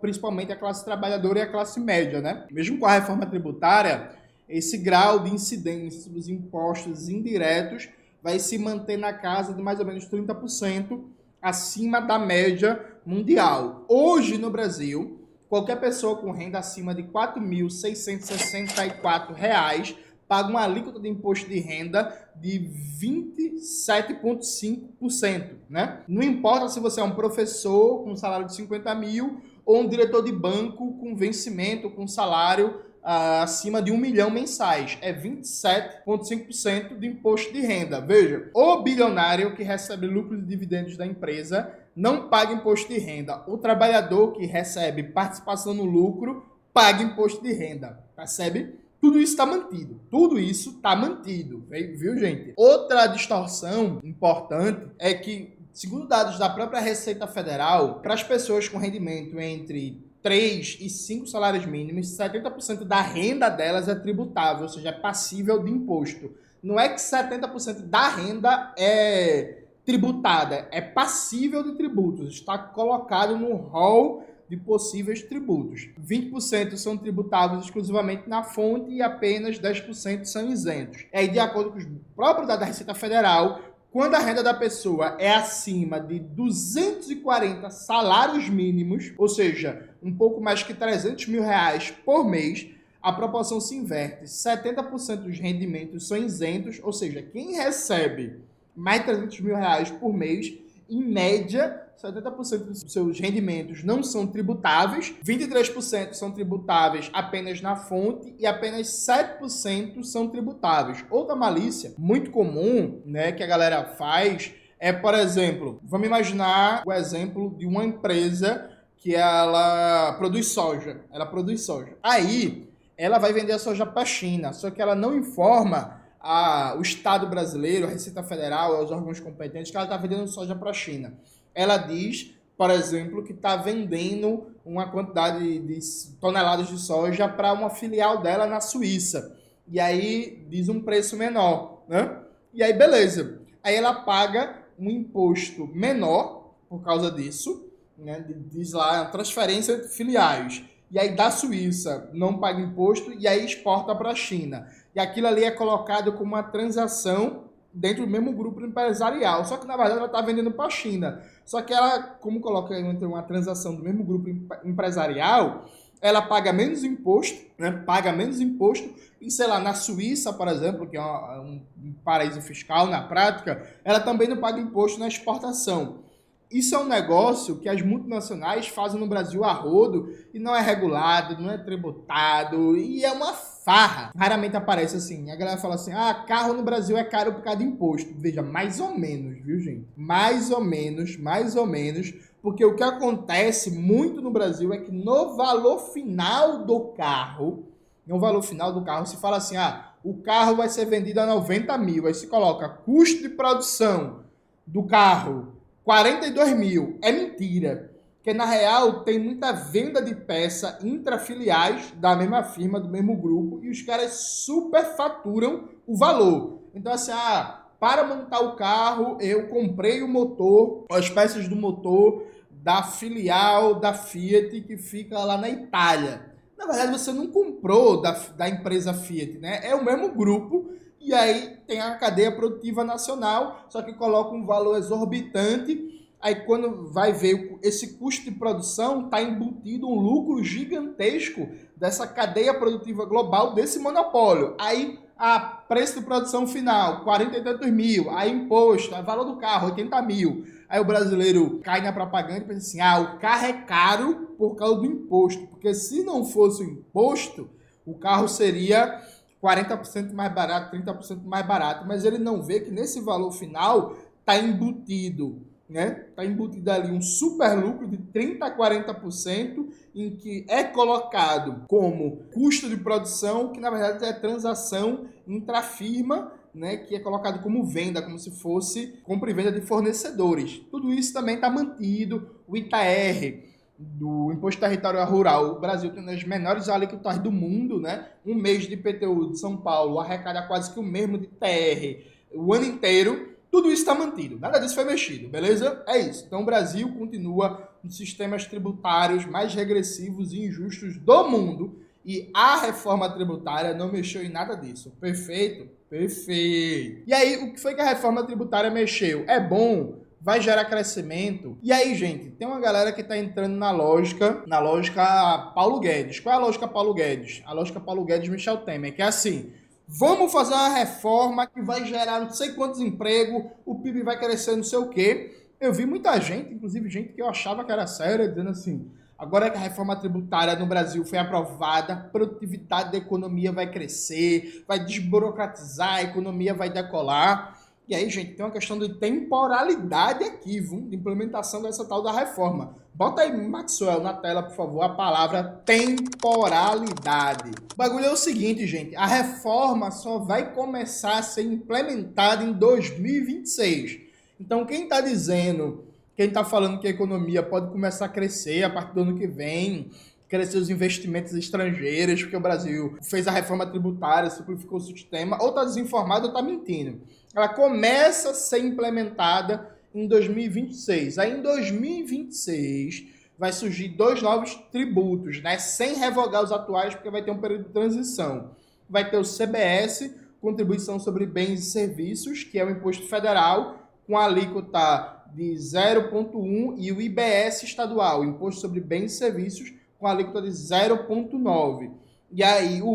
principalmente 0.00 0.52
a 0.52 0.56
classe 0.56 0.84
trabalhadora 0.84 1.38
e 1.38 1.42
a 1.42 1.50
classe 1.50 1.78
média, 1.80 2.20
né? 2.20 2.46
Mesmo 2.50 2.78
com 2.78 2.86
a 2.86 2.92
reforma 2.92 3.24
tributária, 3.26 4.10
esse 4.48 4.76
grau 4.76 5.20
de 5.20 5.30
incidência 5.30 6.10
dos 6.10 6.28
impostos 6.28 7.08
indiretos 7.08 7.88
vai 8.24 8.38
se 8.38 8.56
manter 8.56 8.96
na 8.96 9.12
casa 9.12 9.52
de 9.52 9.62
mais 9.62 9.78
ou 9.78 9.84
menos 9.84 10.08
30% 10.08 11.04
acima 11.42 12.00
da 12.00 12.18
média 12.18 12.82
mundial. 13.04 13.84
Hoje 13.86 14.38
no 14.38 14.48
Brasil, 14.48 15.28
qualquer 15.46 15.78
pessoa 15.78 16.16
com 16.16 16.32
renda 16.32 16.58
acima 16.58 16.94
de 16.94 17.02
R$ 17.02 17.08
4.664 17.12 19.94
paga 20.26 20.48
uma 20.48 20.62
alíquota 20.62 20.98
de 20.98 21.06
imposto 21.06 21.50
de 21.50 21.60
renda 21.60 22.18
de 22.36 22.66
27,5%. 22.98 25.50
Né? 25.68 26.00
Não 26.08 26.22
importa 26.22 26.70
se 26.70 26.80
você 26.80 27.02
é 27.02 27.04
um 27.04 27.14
professor 27.14 28.04
com 28.04 28.16
salário 28.16 28.46
de 28.46 28.54
50 28.54 28.94
mil 28.94 29.42
ou 29.66 29.82
um 29.82 29.86
diretor 29.86 30.24
de 30.24 30.32
banco 30.32 30.94
com 30.94 31.14
vencimento, 31.14 31.90
com 31.90 32.08
salário 32.08 32.80
acima 33.04 33.82
de 33.82 33.92
um 33.92 33.98
milhão 33.98 34.30
mensais. 34.30 34.96
É 35.02 35.12
27,5% 35.12 36.98
de 36.98 37.06
imposto 37.06 37.52
de 37.52 37.60
renda. 37.60 38.00
Veja, 38.00 38.50
o 38.54 38.82
bilionário 38.82 39.54
que 39.54 39.62
recebe 39.62 40.06
lucros 40.06 40.40
e 40.40 40.46
dividendos 40.46 40.96
da 40.96 41.04
empresa 41.06 41.70
não 41.94 42.28
paga 42.28 42.54
imposto 42.54 42.88
de 42.88 42.98
renda. 42.98 43.44
O 43.46 43.58
trabalhador 43.58 44.32
que 44.32 44.46
recebe 44.46 45.02
participação 45.02 45.74
no 45.74 45.84
lucro 45.84 46.46
paga 46.72 47.02
imposto 47.02 47.42
de 47.42 47.52
renda. 47.52 48.02
Percebe? 48.16 48.82
Tudo 49.00 49.20
isso 49.20 49.32
está 49.32 49.44
mantido. 49.44 50.00
Tudo 50.10 50.40
isso 50.40 50.70
está 50.70 50.96
mantido, 50.96 51.66
viu, 51.68 52.18
gente? 52.18 52.54
Outra 52.56 53.06
distorção 53.06 54.00
importante 54.02 54.88
é 54.98 55.12
que, 55.12 55.58
segundo 55.74 56.08
dados 56.08 56.38
da 56.38 56.48
própria 56.48 56.80
Receita 56.80 57.26
Federal, 57.26 58.00
para 58.00 58.14
as 58.14 58.22
pessoas 58.22 58.66
com 58.66 58.78
rendimento 58.78 59.38
entre 59.38 60.02
3 60.24 60.78
e 60.80 60.88
5 60.88 61.26
salários 61.26 61.66
mínimos, 61.66 62.06
70% 62.16 62.84
da 62.84 63.02
renda 63.02 63.50
delas 63.50 63.88
é 63.88 63.94
tributável, 63.94 64.62
ou 64.62 64.68
seja, 64.70 64.88
é 64.88 64.92
passível 64.92 65.62
de 65.62 65.70
imposto. 65.70 66.32
Não 66.62 66.80
é 66.80 66.88
que 66.88 66.98
70% 66.98 67.82
da 67.82 68.08
renda 68.08 68.72
é 68.78 69.64
tributada, 69.84 70.66
é 70.72 70.80
passível 70.80 71.62
de 71.62 71.72
tributos, 71.72 72.30
está 72.30 72.56
colocado 72.56 73.36
no 73.36 73.54
rol 73.54 74.24
de 74.48 74.56
possíveis 74.56 75.22
tributos. 75.22 75.90
20% 76.02 76.78
são 76.78 76.96
tributáveis 76.96 77.64
exclusivamente 77.64 78.26
na 78.26 78.42
fonte 78.42 78.90
e 78.92 79.02
apenas 79.02 79.58
10% 79.58 80.24
são 80.24 80.50
isentos. 80.50 81.04
É 81.12 81.26
de 81.26 81.38
acordo 81.38 81.72
com 81.72 81.76
os 81.76 81.86
próprios 82.16 82.48
da 82.48 82.56
Receita 82.56 82.94
Federal, 82.94 83.60
quando 83.94 84.16
a 84.16 84.18
renda 84.18 84.42
da 84.42 84.52
pessoa 84.52 85.16
é 85.20 85.32
acima 85.32 86.00
de 86.00 86.18
240 86.18 87.70
salários 87.70 88.48
mínimos, 88.48 89.12
ou 89.16 89.28
seja, 89.28 89.88
um 90.04 90.14
pouco 90.14 90.40
mais 90.40 90.62
que 90.62 90.74
300 90.74 91.26
mil 91.28 91.42
reais 91.42 91.90
por 92.04 92.28
mês, 92.28 92.68
a 93.02 93.12
proporção 93.12 93.60
se 93.60 93.74
inverte. 93.74 94.24
70% 94.24 95.16
dos 95.16 95.38
rendimentos 95.38 96.06
são 96.06 96.16
isentos, 96.16 96.78
ou 96.82 96.92
seja, 96.92 97.22
quem 97.22 97.56
recebe 97.56 98.40
mais 98.76 99.00
de 99.00 99.06
300 99.06 99.40
mil 99.40 99.56
reais 99.56 99.90
por 99.90 100.12
mês, 100.12 100.52
em 100.88 101.02
média, 101.02 101.82
70% 102.02 102.58
dos 102.64 102.84
seus 102.86 103.18
rendimentos 103.18 103.82
não 103.82 104.02
são 104.02 104.26
tributáveis, 104.26 105.14
23% 105.24 106.12
são 106.12 106.30
tributáveis 106.30 107.10
apenas 107.12 107.62
na 107.62 107.76
fonte 107.76 108.34
e 108.38 108.46
apenas 108.46 108.88
7% 108.88 110.02
são 110.02 110.28
tributáveis. 110.28 111.04
Outra 111.10 111.34
malícia 111.34 111.94
muito 111.96 112.30
comum, 112.30 113.00
né, 113.06 113.32
que 113.32 113.42
a 113.42 113.46
galera 113.46 113.84
faz 113.84 114.52
é, 114.78 114.92
por 114.92 115.14
exemplo, 115.14 115.80
vamos 115.82 116.06
imaginar 116.06 116.82
o 116.84 116.92
exemplo 116.92 117.54
de 117.56 117.64
uma 117.64 117.84
empresa 117.84 118.70
que 119.04 119.14
ela 119.14 120.14
produz 120.14 120.48
soja. 120.48 121.04
Ela 121.12 121.26
produz 121.26 121.60
soja. 121.60 121.96
Aí, 122.02 122.68
ela 122.96 123.18
vai 123.18 123.32
vender 123.32 123.52
a 123.52 123.58
soja 123.58 123.86
para 123.86 124.02
a 124.02 124.06
China, 124.06 124.52
só 124.52 124.70
que 124.70 124.82
ela 124.82 124.96
não 124.96 125.16
informa 125.16 126.00
a, 126.18 126.74
o 126.76 126.82
Estado 126.82 127.28
brasileiro, 127.28 127.86
a 127.86 127.90
Receita 127.90 128.24
Federal, 128.24 128.82
os 128.82 128.90
órgãos 128.90 129.20
competentes, 129.20 129.70
que 129.70 129.76
ela 129.76 129.84
está 129.84 129.96
vendendo 129.96 130.26
soja 130.26 130.56
para 130.56 130.70
a 130.70 130.74
China 130.74 131.14
ela 131.54 131.76
diz, 131.76 132.34
por 132.56 132.70
exemplo, 132.70 133.22
que 133.22 133.32
está 133.32 133.56
vendendo 133.56 134.48
uma 134.64 134.90
quantidade 134.90 135.58
de 135.60 135.78
toneladas 136.20 136.68
de 136.68 136.78
soja 136.78 137.28
para 137.28 137.52
uma 137.52 137.70
filial 137.70 138.20
dela 138.20 138.46
na 138.46 138.60
Suíça. 138.60 139.36
E 139.68 139.78
aí 139.78 140.44
diz 140.50 140.68
um 140.68 140.80
preço 140.80 141.16
menor, 141.16 141.84
né? 141.88 142.20
E 142.52 142.62
aí, 142.62 142.72
beleza. 142.72 143.40
Aí 143.62 143.74
ela 143.74 143.94
paga 143.94 144.62
um 144.78 144.90
imposto 144.90 145.66
menor 145.68 146.54
por 146.68 146.82
causa 146.82 147.10
disso, 147.10 147.63
né? 147.98 148.24
Diz 148.50 148.72
lá, 148.72 149.04
transferência 149.06 149.78
de 149.78 149.88
filiais. 149.88 150.64
E 150.90 150.98
aí 150.98 151.14
da 151.14 151.30
Suíça 151.30 152.08
não 152.12 152.38
paga 152.38 152.60
imposto 152.60 153.12
e 153.12 153.26
aí 153.26 153.44
exporta 153.44 153.94
para 153.94 154.10
a 154.10 154.14
China. 154.14 154.68
E 154.94 155.00
aquilo 155.00 155.26
ali 155.26 155.44
é 155.44 155.50
colocado 155.50 156.12
como 156.12 156.34
uma 156.34 156.42
transação 156.42 157.44
dentro 157.72 158.04
do 158.04 158.10
mesmo 158.10 158.32
grupo 158.32 158.64
empresarial. 158.64 159.44
Só 159.44 159.56
que, 159.56 159.66
na 159.66 159.76
verdade, 159.76 159.98
ela 159.98 160.06
está 160.06 160.20
vendendo 160.20 160.52
para 160.52 160.66
a 160.66 160.70
China. 160.70 161.20
Só 161.44 161.60
que 161.60 161.72
ela, 161.72 162.00
como 162.00 162.40
coloca 162.40 162.78
entre 162.78 163.04
uma 163.04 163.22
transação 163.22 163.74
do 163.74 163.82
mesmo 163.82 164.04
grupo 164.04 164.28
empresarial, 164.64 165.64
ela 166.00 166.22
paga 166.22 166.52
menos 166.52 166.84
imposto, 166.84 167.44
né? 167.58 167.72
paga 167.84 168.12
menos 168.12 168.40
imposto, 168.40 168.94
e 169.20 169.30
sei 169.30 169.46
lá, 169.46 169.58
na 169.58 169.72
Suíça, 169.74 170.32
por 170.34 170.46
exemplo, 170.48 170.86
que 170.86 170.96
é 170.96 171.00
um, 171.00 171.62
paraíso 172.04 172.42
fiscal 172.42 172.86
na 172.86 173.00
prática, 173.02 173.66
ela 173.82 173.98
também 173.98 174.28
não 174.28 174.36
paga 174.36 174.60
imposto 174.60 175.00
na 175.00 175.08
exportação. 175.08 176.03
Isso 176.50 176.74
é 176.74 176.78
um 176.78 176.86
negócio 176.86 177.58
que 177.58 177.68
as 177.68 177.82
multinacionais 177.82 178.68
fazem 178.68 179.00
no 179.00 179.08
Brasil 179.08 179.42
a 179.44 179.52
rodo 179.52 180.08
e 180.32 180.38
não 180.38 180.54
é 180.54 180.60
regulado, 180.60 181.42
não 181.42 181.50
é 181.50 181.58
tributado 181.58 182.76
e 182.76 183.04
é 183.04 183.10
uma 183.10 183.32
farra. 183.32 184.12
Raramente 184.16 184.56
aparece 184.56 184.96
assim. 184.96 185.30
A 185.30 185.36
galera 185.36 185.56
fala 185.56 185.74
assim: 185.74 185.92
ah, 185.92 186.24
carro 186.26 186.52
no 186.52 186.62
Brasil 186.62 186.96
é 186.96 187.04
caro 187.04 187.32
por 187.32 187.42
causa 187.42 187.58
de 187.58 187.64
imposto. 187.64 188.12
Veja, 188.16 188.42
mais 188.42 188.78
ou 188.78 188.96
menos, 188.96 189.42
viu, 189.42 189.58
gente? 189.58 189.88
Mais 189.96 190.50
ou 190.50 190.62
menos, 190.62 191.16
mais 191.16 191.56
ou 191.56 191.66
menos. 191.66 192.12
Porque 192.42 192.64
o 192.64 192.76
que 192.76 192.82
acontece 192.82 193.70
muito 193.70 194.20
no 194.20 194.30
Brasil 194.30 194.72
é 194.72 194.78
que 194.78 194.92
no 194.92 195.34
valor 195.34 195.78
final 195.92 196.64
do 196.64 196.88
carro, 196.88 197.64
no 198.06 198.20
valor 198.20 198.42
final 198.42 198.72
do 198.72 198.84
carro, 198.84 199.06
se 199.06 199.16
fala 199.16 199.38
assim: 199.38 199.56
ah, 199.56 199.94
o 200.04 200.14
carro 200.18 200.56
vai 200.56 200.68
ser 200.68 200.84
vendido 200.84 201.20
a 201.20 201.26
90 201.26 201.76
mil. 201.78 202.06
Aí 202.06 202.14
se 202.14 202.26
coloca 202.26 202.68
custo 202.68 203.22
de 203.22 203.30
produção 203.30 204.20
do 204.66 204.82
carro 204.82 205.53
42 205.84 206.56
mil. 206.56 206.98
É 207.02 207.12
mentira. 207.12 207.94
Porque 208.16 208.32
na 208.32 208.46
real 208.46 209.04
tem 209.04 209.18
muita 209.18 209.52
venda 209.52 210.00
de 210.00 210.14
peça 210.14 210.78
intrafiliais 210.82 211.92
da 211.98 212.16
mesma 212.16 212.42
firma, 212.42 212.80
do 212.80 212.88
mesmo 212.88 213.14
grupo, 213.14 213.60
e 213.62 213.68
os 213.68 213.82
caras 213.82 214.12
superfaturam 214.12 215.68
o 215.86 215.94
valor. 215.94 216.62
Então, 216.74 216.90
assim, 216.90 217.12
ah, 217.12 217.66
para 217.78 218.02
montar 218.02 218.40
o 218.40 218.56
carro, 218.56 219.18
eu 219.20 219.48
comprei 219.48 220.02
o 220.02 220.08
motor, 220.08 220.86
as 220.90 221.10
peças 221.10 221.46
do 221.48 221.54
motor 221.54 222.24
da 222.50 222.82
filial 222.82 223.74
da 223.74 223.92
Fiat 223.92 224.58
que 224.62 224.78
fica 224.78 225.18
lá 225.18 225.36
na 225.36 225.50
Itália. 225.50 226.32
Na 226.56 226.64
verdade, 226.64 226.98
você 226.98 227.12
não 227.12 227.26
comprou 227.26 228.00
da, 228.00 228.12
da 228.34 228.48
empresa 228.48 228.94
Fiat, 228.94 229.36
né? 229.36 229.60
É 229.62 229.74
o 229.74 229.84
mesmo 229.84 230.14
grupo 230.14 230.70
e 231.04 231.12
aí 231.12 231.58
tem 231.66 231.80
a 231.80 231.96
cadeia 231.96 232.32
produtiva 232.32 232.82
nacional, 232.82 233.66
só 233.68 233.82
que 233.82 233.92
coloca 233.92 234.34
um 234.34 234.46
valor 234.46 234.78
exorbitante. 234.78 235.92
Aí 236.20 236.36
quando 236.46 236.90
vai 236.90 237.12
ver 237.12 237.58
esse 237.62 237.98
custo 237.98 238.24
de 238.24 238.30
produção, 238.30 239.04
está 239.04 239.22
embutido 239.22 239.86
um 239.86 240.00
lucro 240.00 240.42
gigantesco 240.42 241.48
dessa 241.76 242.06
cadeia 242.06 242.54
produtiva 242.54 243.04
global 243.04 243.54
desse 243.54 243.78
monopólio. 243.78 244.54
Aí 244.58 244.98
a 245.16 245.38
preço 245.38 246.00
de 246.00 246.06
produção 246.06 246.46
final, 246.46 247.04
40 247.04 247.36
e 247.36 247.44
tantos 247.44 247.70
mil, 247.70 248.10
aí 248.10 248.32
imposto, 248.32 248.94
aí 248.94 249.02
valor 249.02 249.24
do 249.24 249.36
carro, 249.36 249.68
80 249.68 250.02
mil. 250.02 250.44
Aí 250.68 250.80
o 250.80 250.84
brasileiro 250.84 251.60
cai 251.62 251.80
na 251.80 251.92
propaganda 251.92 252.38
e 252.38 252.44
pensa 252.44 252.58
assim: 252.58 252.80
ah, 252.80 252.98
o 252.98 253.18
carro 253.18 253.46
é 253.46 253.52
caro 253.52 254.34
por 254.38 254.56
causa 254.56 254.80
do 254.80 254.86
imposto. 254.86 255.46
Porque 255.48 255.74
se 255.74 256.02
não 256.02 256.24
fosse 256.24 256.62
o 256.62 256.66
imposto, 256.66 257.48
o 257.86 257.94
carro 257.94 258.26
seria 258.26 259.00
40% 259.44 260.14
mais 260.14 260.32
barato, 260.32 260.74
30% 260.74 261.22
mais 261.24 261.46
barato, 261.46 261.86
mas 261.86 262.04
ele 262.04 262.16
não 262.16 262.42
vê 262.42 262.60
que 262.60 262.70
nesse 262.70 262.98
valor 263.00 263.30
final 263.30 263.94
está 264.20 264.38
embutido, 264.38 265.42
né? 265.68 266.06
Está 266.08 266.24
embutido 266.24 266.70
ali 266.70 266.90
um 266.90 267.02
super 267.02 267.52
lucro 267.54 267.86
de 267.86 267.98
30 267.98 268.46
a 268.46 268.56
40% 268.56 269.68
em 269.94 270.16
que 270.16 270.46
é 270.48 270.64
colocado 270.64 271.66
como 271.68 272.22
custo 272.32 272.70
de 272.70 272.76
produção, 272.78 273.52
que 273.52 273.60
na 273.60 273.70
verdade 273.70 274.02
é 274.06 274.12
transação 274.14 275.04
intrafirma, 275.28 276.32
né, 276.54 276.76
que 276.76 276.94
é 276.94 277.00
colocado 277.00 277.42
como 277.42 277.64
venda, 277.64 278.00
como 278.00 278.18
se 278.18 278.30
fosse 278.30 278.98
compra 279.02 279.30
e 279.30 279.34
venda 279.34 279.52
de 279.52 279.60
fornecedores. 279.60 280.62
Tudo 280.70 280.92
isso 280.92 281.12
também 281.12 281.34
está 281.34 281.50
mantido. 281.50 282.30
O 282.46 282.56
ITR, 282.56 283.42
do 283.78 284.32
Imposto 284.32 284.60
Territorial 284.60 285.08
Rural, 285.08 285.46
o 285.56 285.60
Brasil 285.60 285.90
tem 285.90 286.08
as 286.08 286.22
menores 286.24 286.68
alíquotas 286.68 287.18
do 287.18 287.32
mundo, 287.32 287.80
né? 287.80 288.08
Um 288.24 288.34
mês 288.34 288.66
de 288.66 288.74
IPTU 288.74 289.32
de 289.32 289.38
São 289.38 289.56
Paulo 289.56 289.98
arrecada 289.98 290.42
quase 290.42 290.72
que 290.72 290.78
o 290.78 290.82
mesmo 290.82 291.18
de 291.18 291.26
TR 291.26 292.04
o 292.34 292.52
ano 292.52 292.64
inteiro. 292.64 293.34
Tudo 293.50 293.70
isso 293.70 293.82
está 293.82 293.94
mantido, 293.94 294.38
nada 294.38 294.58
disso 294.58 294.74
foi 294.74 294.84
mexido, 294.84 295.28
beleza? 295.28 295.82
É 295.86 295.98
isso. 295.98 296.24
Então 296.26 296.42
o 296.42 296.44
Brasil 296.44 296.88
continua 296.92 297.68
um 297.84 297.86
dos 297.86 297.96
sistemas 297.96 298.46
tributários 298.46 299.24
mais 299.24 299.54
regressivos 299.54 300.32
e 300.32 300.44
injustos 300.44 300.98
do 300.98 301.28
mundo 301.28 301.78
e 302.04 302.28
a 302.34 302.60
reforma 302.60 303.08
tributária 303.08 303.72
não 303.72 303.90
mexeu 303.90 304.22
em 304.22 304.28
nada 304.28 304.54
disso. 304.56 304.92
Perfeito? 305.00 305.68
Perfeito. 305.88 307.02
E 307.06 307.14
aí, 307.14 307.36
o 307.36 307.52
que 307.52 307.60
foi 307.60 307.74
que 307.74 307.80
a 307.80 307.88
reforma 307.88 308.24
tributária 308.24 308.70
mexeu? 308.70 309.24
É 309.28 309.40
bom? 309.40 310.03
Vai 310.24 310.40
gerar 310.40 310.64
crescimento? 310.64 311.58
E 311.62 311.70
aí, 311.70 311.94
gente, 311.94 312.30
tem 312.30 312.48
uma 312.48 312.58
galera 312.58 312.90
que 312.94 313.02
está 313.02 313.14
entrando 313.14 313.58
na 313.58 313.70
lógica, 313.70 314.42
na 314.46 314.58
lógica 314.58 315.52
Paulo 315.54 315.78
Guedes. 315.78 316.18
Qual 316.18 316.34
é 316.34 316.38
a 316.38 316.40
lógica 316.40 316.66
Paulo 316.66 316.94
Guedes? 316.94 317.42
A 317.44 317.52
lógica 317.52 317.78
Paulo 317.78 318.06
Guedes 318.06 318.30
Michel 318.30 318.56
Temer, 318.64 318.96
que 318.96 319.02
é 319.02 319.04
assim: 319.04 319.52
vamos 319.86 320.32
fazer 320.32 320.54
uma 320.54 320.70
reforma 320.70 321.46
que 321.46 321.60
vai 321.60 321.84
gerar 321.84 322.20
não 322.20 322.30
sei 322.30 322.52
quantos 322.52 322.80
empregos, 322.80 323.44
o 323.66 323.74
PIB 323.74 324.02
vai 324.02 324.18
crescer 324.18 324.56
não 324.56 324.64
sei 324.64 324.78
o 324.78 324.88
quê. 324.88 325.36
Eu 325.60 325.74
vi 325.74 325.84
muita 325.84 326.18
gente, 326.18 326.54
inclusive 326.54 326.88
gente 326.88 327.12
que 327.12 327.20
eu 327.20 327.28
achava 327.28 327.62
que 327.62 327.70
era 327.70 327.86
séria, 327.86 328.26
dizendo 328.26 328.48
assim: 328.48 328.90
Agora 329.18 329.50
que 329.50 329.58
a 329.58 329.60
reforma 329.60 329.94
tributária 329.94 330.56
no 330.56 330.64
Brasil 330.64 331.04
foi 331.04 331.18
aprovada, 331.18 331.92
a 331.92 331.96
produtividade 331.96 332.92
da 332.92 332.96
economia 332.96 333.52
vai 333.52 333.70
crescer, 333.70 334.64
vai 334.66 334.82
desburocratizar, 334.82 335.96
a 335.96 336.02
economia 336.02 336.54
vai 336.54 336.70
decolar. 336.70 337.58
E 337.86 337.94
aí, 337.94 338.08
gente, 338.08 338.32
tem 338.32 338.44
uma 338.44 338.50
questão 338.50 338.78
de 338.78 338.94
temporalidade 338.94 340.24
aqui, 340.24 340.58
viu? 340.58 340.80
de 340.88 340.96
implementação 340.96 341.60
dessa 341.60 341.84
tal 341.84 342.02
da 342.02 342.12
reforma. 342.12 342.76
Bota 342.94 343.20
aí, 343.20 343.48
Maxwell, 343.48 344.00
na 344.00 344.14
tela, 344.14 344.42
por 344.42 344.56
favor, 344.56 344.82
a 344.82 344.88
palavra 344.88 345.62
temporalidade. 345.66 347.50
O 347.72 347.76
bagulho 347.76 348.06
é 348.06 348.10
o 348.10 348.16
seguinte, 348.16 348.66
gente: 348.66 348.96
a 348.96 349.06
reforma 349.06 349.90
só 349.90 350.18
vai 350.18 350.54
começar 350.54 351.18
a 351.18 351.22
ser 351.22 351.42
implementada 351.42 352.42
em 352.42 352.52
2026. 352.52 354.00
Então, 354.40 354.64
quem 354.64 354.84
está 354.84 355.02
dizendo 355.02 355.84
quem 356.16 356.28
está 356.28 356.44
falando 356.44 356.78
que 356.78 356.86
a 356.86 356.90
economia 356.90 357.42
pode 357.42 357.70
começar 357.70 358.04
a 358.04 358.08
crescer 358.08 358.62
a 358.62 358.70
partir 358.70 358.94
do 358.94 359.00
ano 359.00 359.18
que 359.18 359.26
vem, 359.26 359.90
crescer 360.34 360.58
os 360.58 360.68
investimentos 360.68 361.32
estrangeiros, 361.32 362.22
porque 362.22 362.36
o 362.36 362.40
Brasil 362.40 362.98
fez 363.00 363.28
a 363.28 363.30
reforma 363.30 363.64
tributária, 363.64 364.28
simplificou 364.28 364.78
o 364.78 364.80
sistema, 364.80 365.40
ou 365.40 365.50
está 365.50 365.64
desinformado 365.64 366.24
ou 366.24 366.30
está 366.30 366.42
mentindo. 366.42 367.00
Ela 367.32 367.48
começa 367.48 368.30
a 368.30 368.34
ser 368.34 368.58
implementada 368.58 369.70
em 369.94 370.08
2026. 370.08 371.18
Aí 371.18 371.38
em 371.38 371.40
2026 371.40 373.04
vai 373.38 373.52
surgir 373.52 373.88
dois 373.90 374.20
novos 374.22 374.56
tributos, 374.72 375.40
né? 375.40 375.56
Sem 375.58 375.94
revogar 375.94 376.42
os 376.42 376.50
atuais, 376.50 376.94
porque 376.94 377.10
vai 377.10 377.22
ter 377.22 377.30
um 377.30 377.38
período 377.38 377.64
de 377.64 377.70
transição. 377.70 378.50
Vai 378.90 379.08
ter 379.08 379.18
o 379.18 379.22
CBS, 379.22 380.10
Contribuição 380.40 380.98
sobre 380.98 381.26
Bens 381.26 381.60
e 381.60 381.70
Serviços, 381.70 382.42
que 382.42 382.58
é 382.58 382.64
o 382.64 382.70
imposto 382.70 383.06
federal, 383.06 383.88
com 384.04 384.18
alíquota 384.18 385.22
de 385.32 385.52
0,1 385.52 386.74
e 386.76 386.90
o 386.90 387.00
IBS 387.00 387.62
estadual, 387.62 388.24
Imposto 388.24 388.60
sobre 388.60 388.80
Bens 388.80 389.12
e 389.12 389.16
Serviços, 389.16 389.72
com 390.04 390.08
alíquota 390.08 390.42
de 390.42 390.50
0,9. 390.50 391.90
E 392.30 392.42
aí 392.42 392.82
o, 392.82 392.88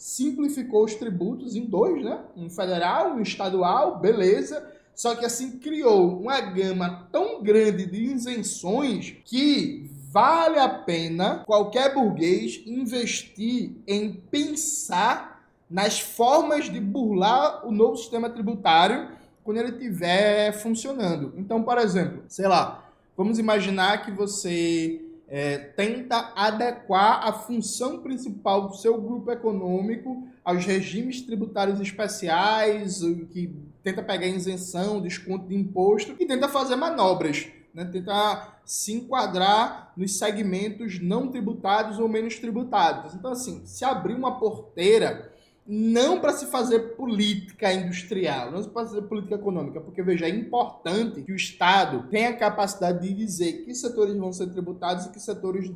simplificou 0.00 0.84
os 0.84 0.94
tributos 0.94 1.54
em 1.54 1.66
dois, 1.66 2.02
né? 2.02 2.20
Um 2.34 2.48
federal, 2.48 3.12
um 3.12 3.20
estadual, 3.20 3.98
beleza. 3.98 4.66
Só 4.94 5.14
que 5.14 5.24
assim 5.24 5.58
criou 5.58 6.20
uma 6.20 6.40
gama 6.40 7.08
tão 7.12 7.42
grande 7.42 7.86
de 7.86 8.02
isenções 8.04 9.16
que 9.24 9.79
vale 10.12 10.58
a 10.58 10.68
pena 10.68 11.44
qualquer 11.46 11.94
burguês 11.94 12.60
investir 12.66 13.76
em 13.86 14.12
pensar 14.12 15.48
nas 15.70 16.00
formas 16.00 16.68
de 16.68 16.80
burlar 16.80 17.64
o 17.66 17.70
novo 17.70 17.96
sistema 17.96 18.28
tributário 18.28 19.08
quando 19.44 19.58
ele 19.58 19.70
estiver 19.70 20.52
funcionando. 20.52 21.32
Então, 21.36 21.62
por 21.62 21.78
exemplo, 21.78 22.24
sei 22.26 22.48
lá, 22.48 22.90
vamos 23.16 23.38
imaginar 23.38 24.04
que 24.04 24.10
você 24.10 25.00
é, 25.28 25.58
tenta 25.58 26.32
adequar 26.34 27.28
a 27.28 27.32
função 27.32 28.00
principal 28.00 28.68
do 28.68 28.76
seu 28.76 29.00
grupo 29.00 29.30
econômico 29.30 30.26
aos 30.44 30.66
regimes 30.66 31.20
tributários 31.22 31.80
especiais, 31.80 33.00
que 33.30 33.54
tenta 33.80 34.02
pegar 34.02 34.26
isenção, 34.26 35.00
desconto 35.00 35.46
de 35.46 35.54
imposto 35.54 36.16
e 36.18 36.26
tenta 36.26 36.48
fazer 36.48 36.74
manobras 36.74 37.46
né, 37.74 37.84
tentar 37.84 38.60
se 38.64 38.92
enquadrar 38.92 39.92
nos 39.96 40.18
segmentos 40.18 41.00
não 41.00 41.28
tributados 41.28 41.98
ou 41.98 42.08
menos 42.08 42.38
tributados. 42.38 43.14
Então, 43.14 43.32
assim, 43.32 43.62
se 43.64 43.84
abrir 43.84 44.14
uma 44.14 44.38
porteira 44.38 45.30
não 45.66 46.20
para 46.20 46.32
se 46.32 46.46
fazer 46.46 46.96
política 46.96 47.72
industrial, 47.72 48.50
não 48.50 48.62
para 48.64 48.86
fazer 48.86 49.02
política 49.02 49.36
econômica, 49.36 49.80
porque 49.80 50.02
veja, 50.02 50.26
é 50.26 50.28
importante 50.28 51.22
que 51.22 51.30
o 51.30 51.36
Estado 51.36 52.08
tenha 52.10 52.30
a 52.30 52.36
capacidade 52.36 53.06
de 53.06 53.14
dizer 53.14 53.64
que 53.64 53.74
setores 53.74 54.16
vão 54.16 54.32
ser 54.32 54.48
tributados 54.48 55.06
e 55.06 55.10
que 55.10 55.20
setores 55.20 55.70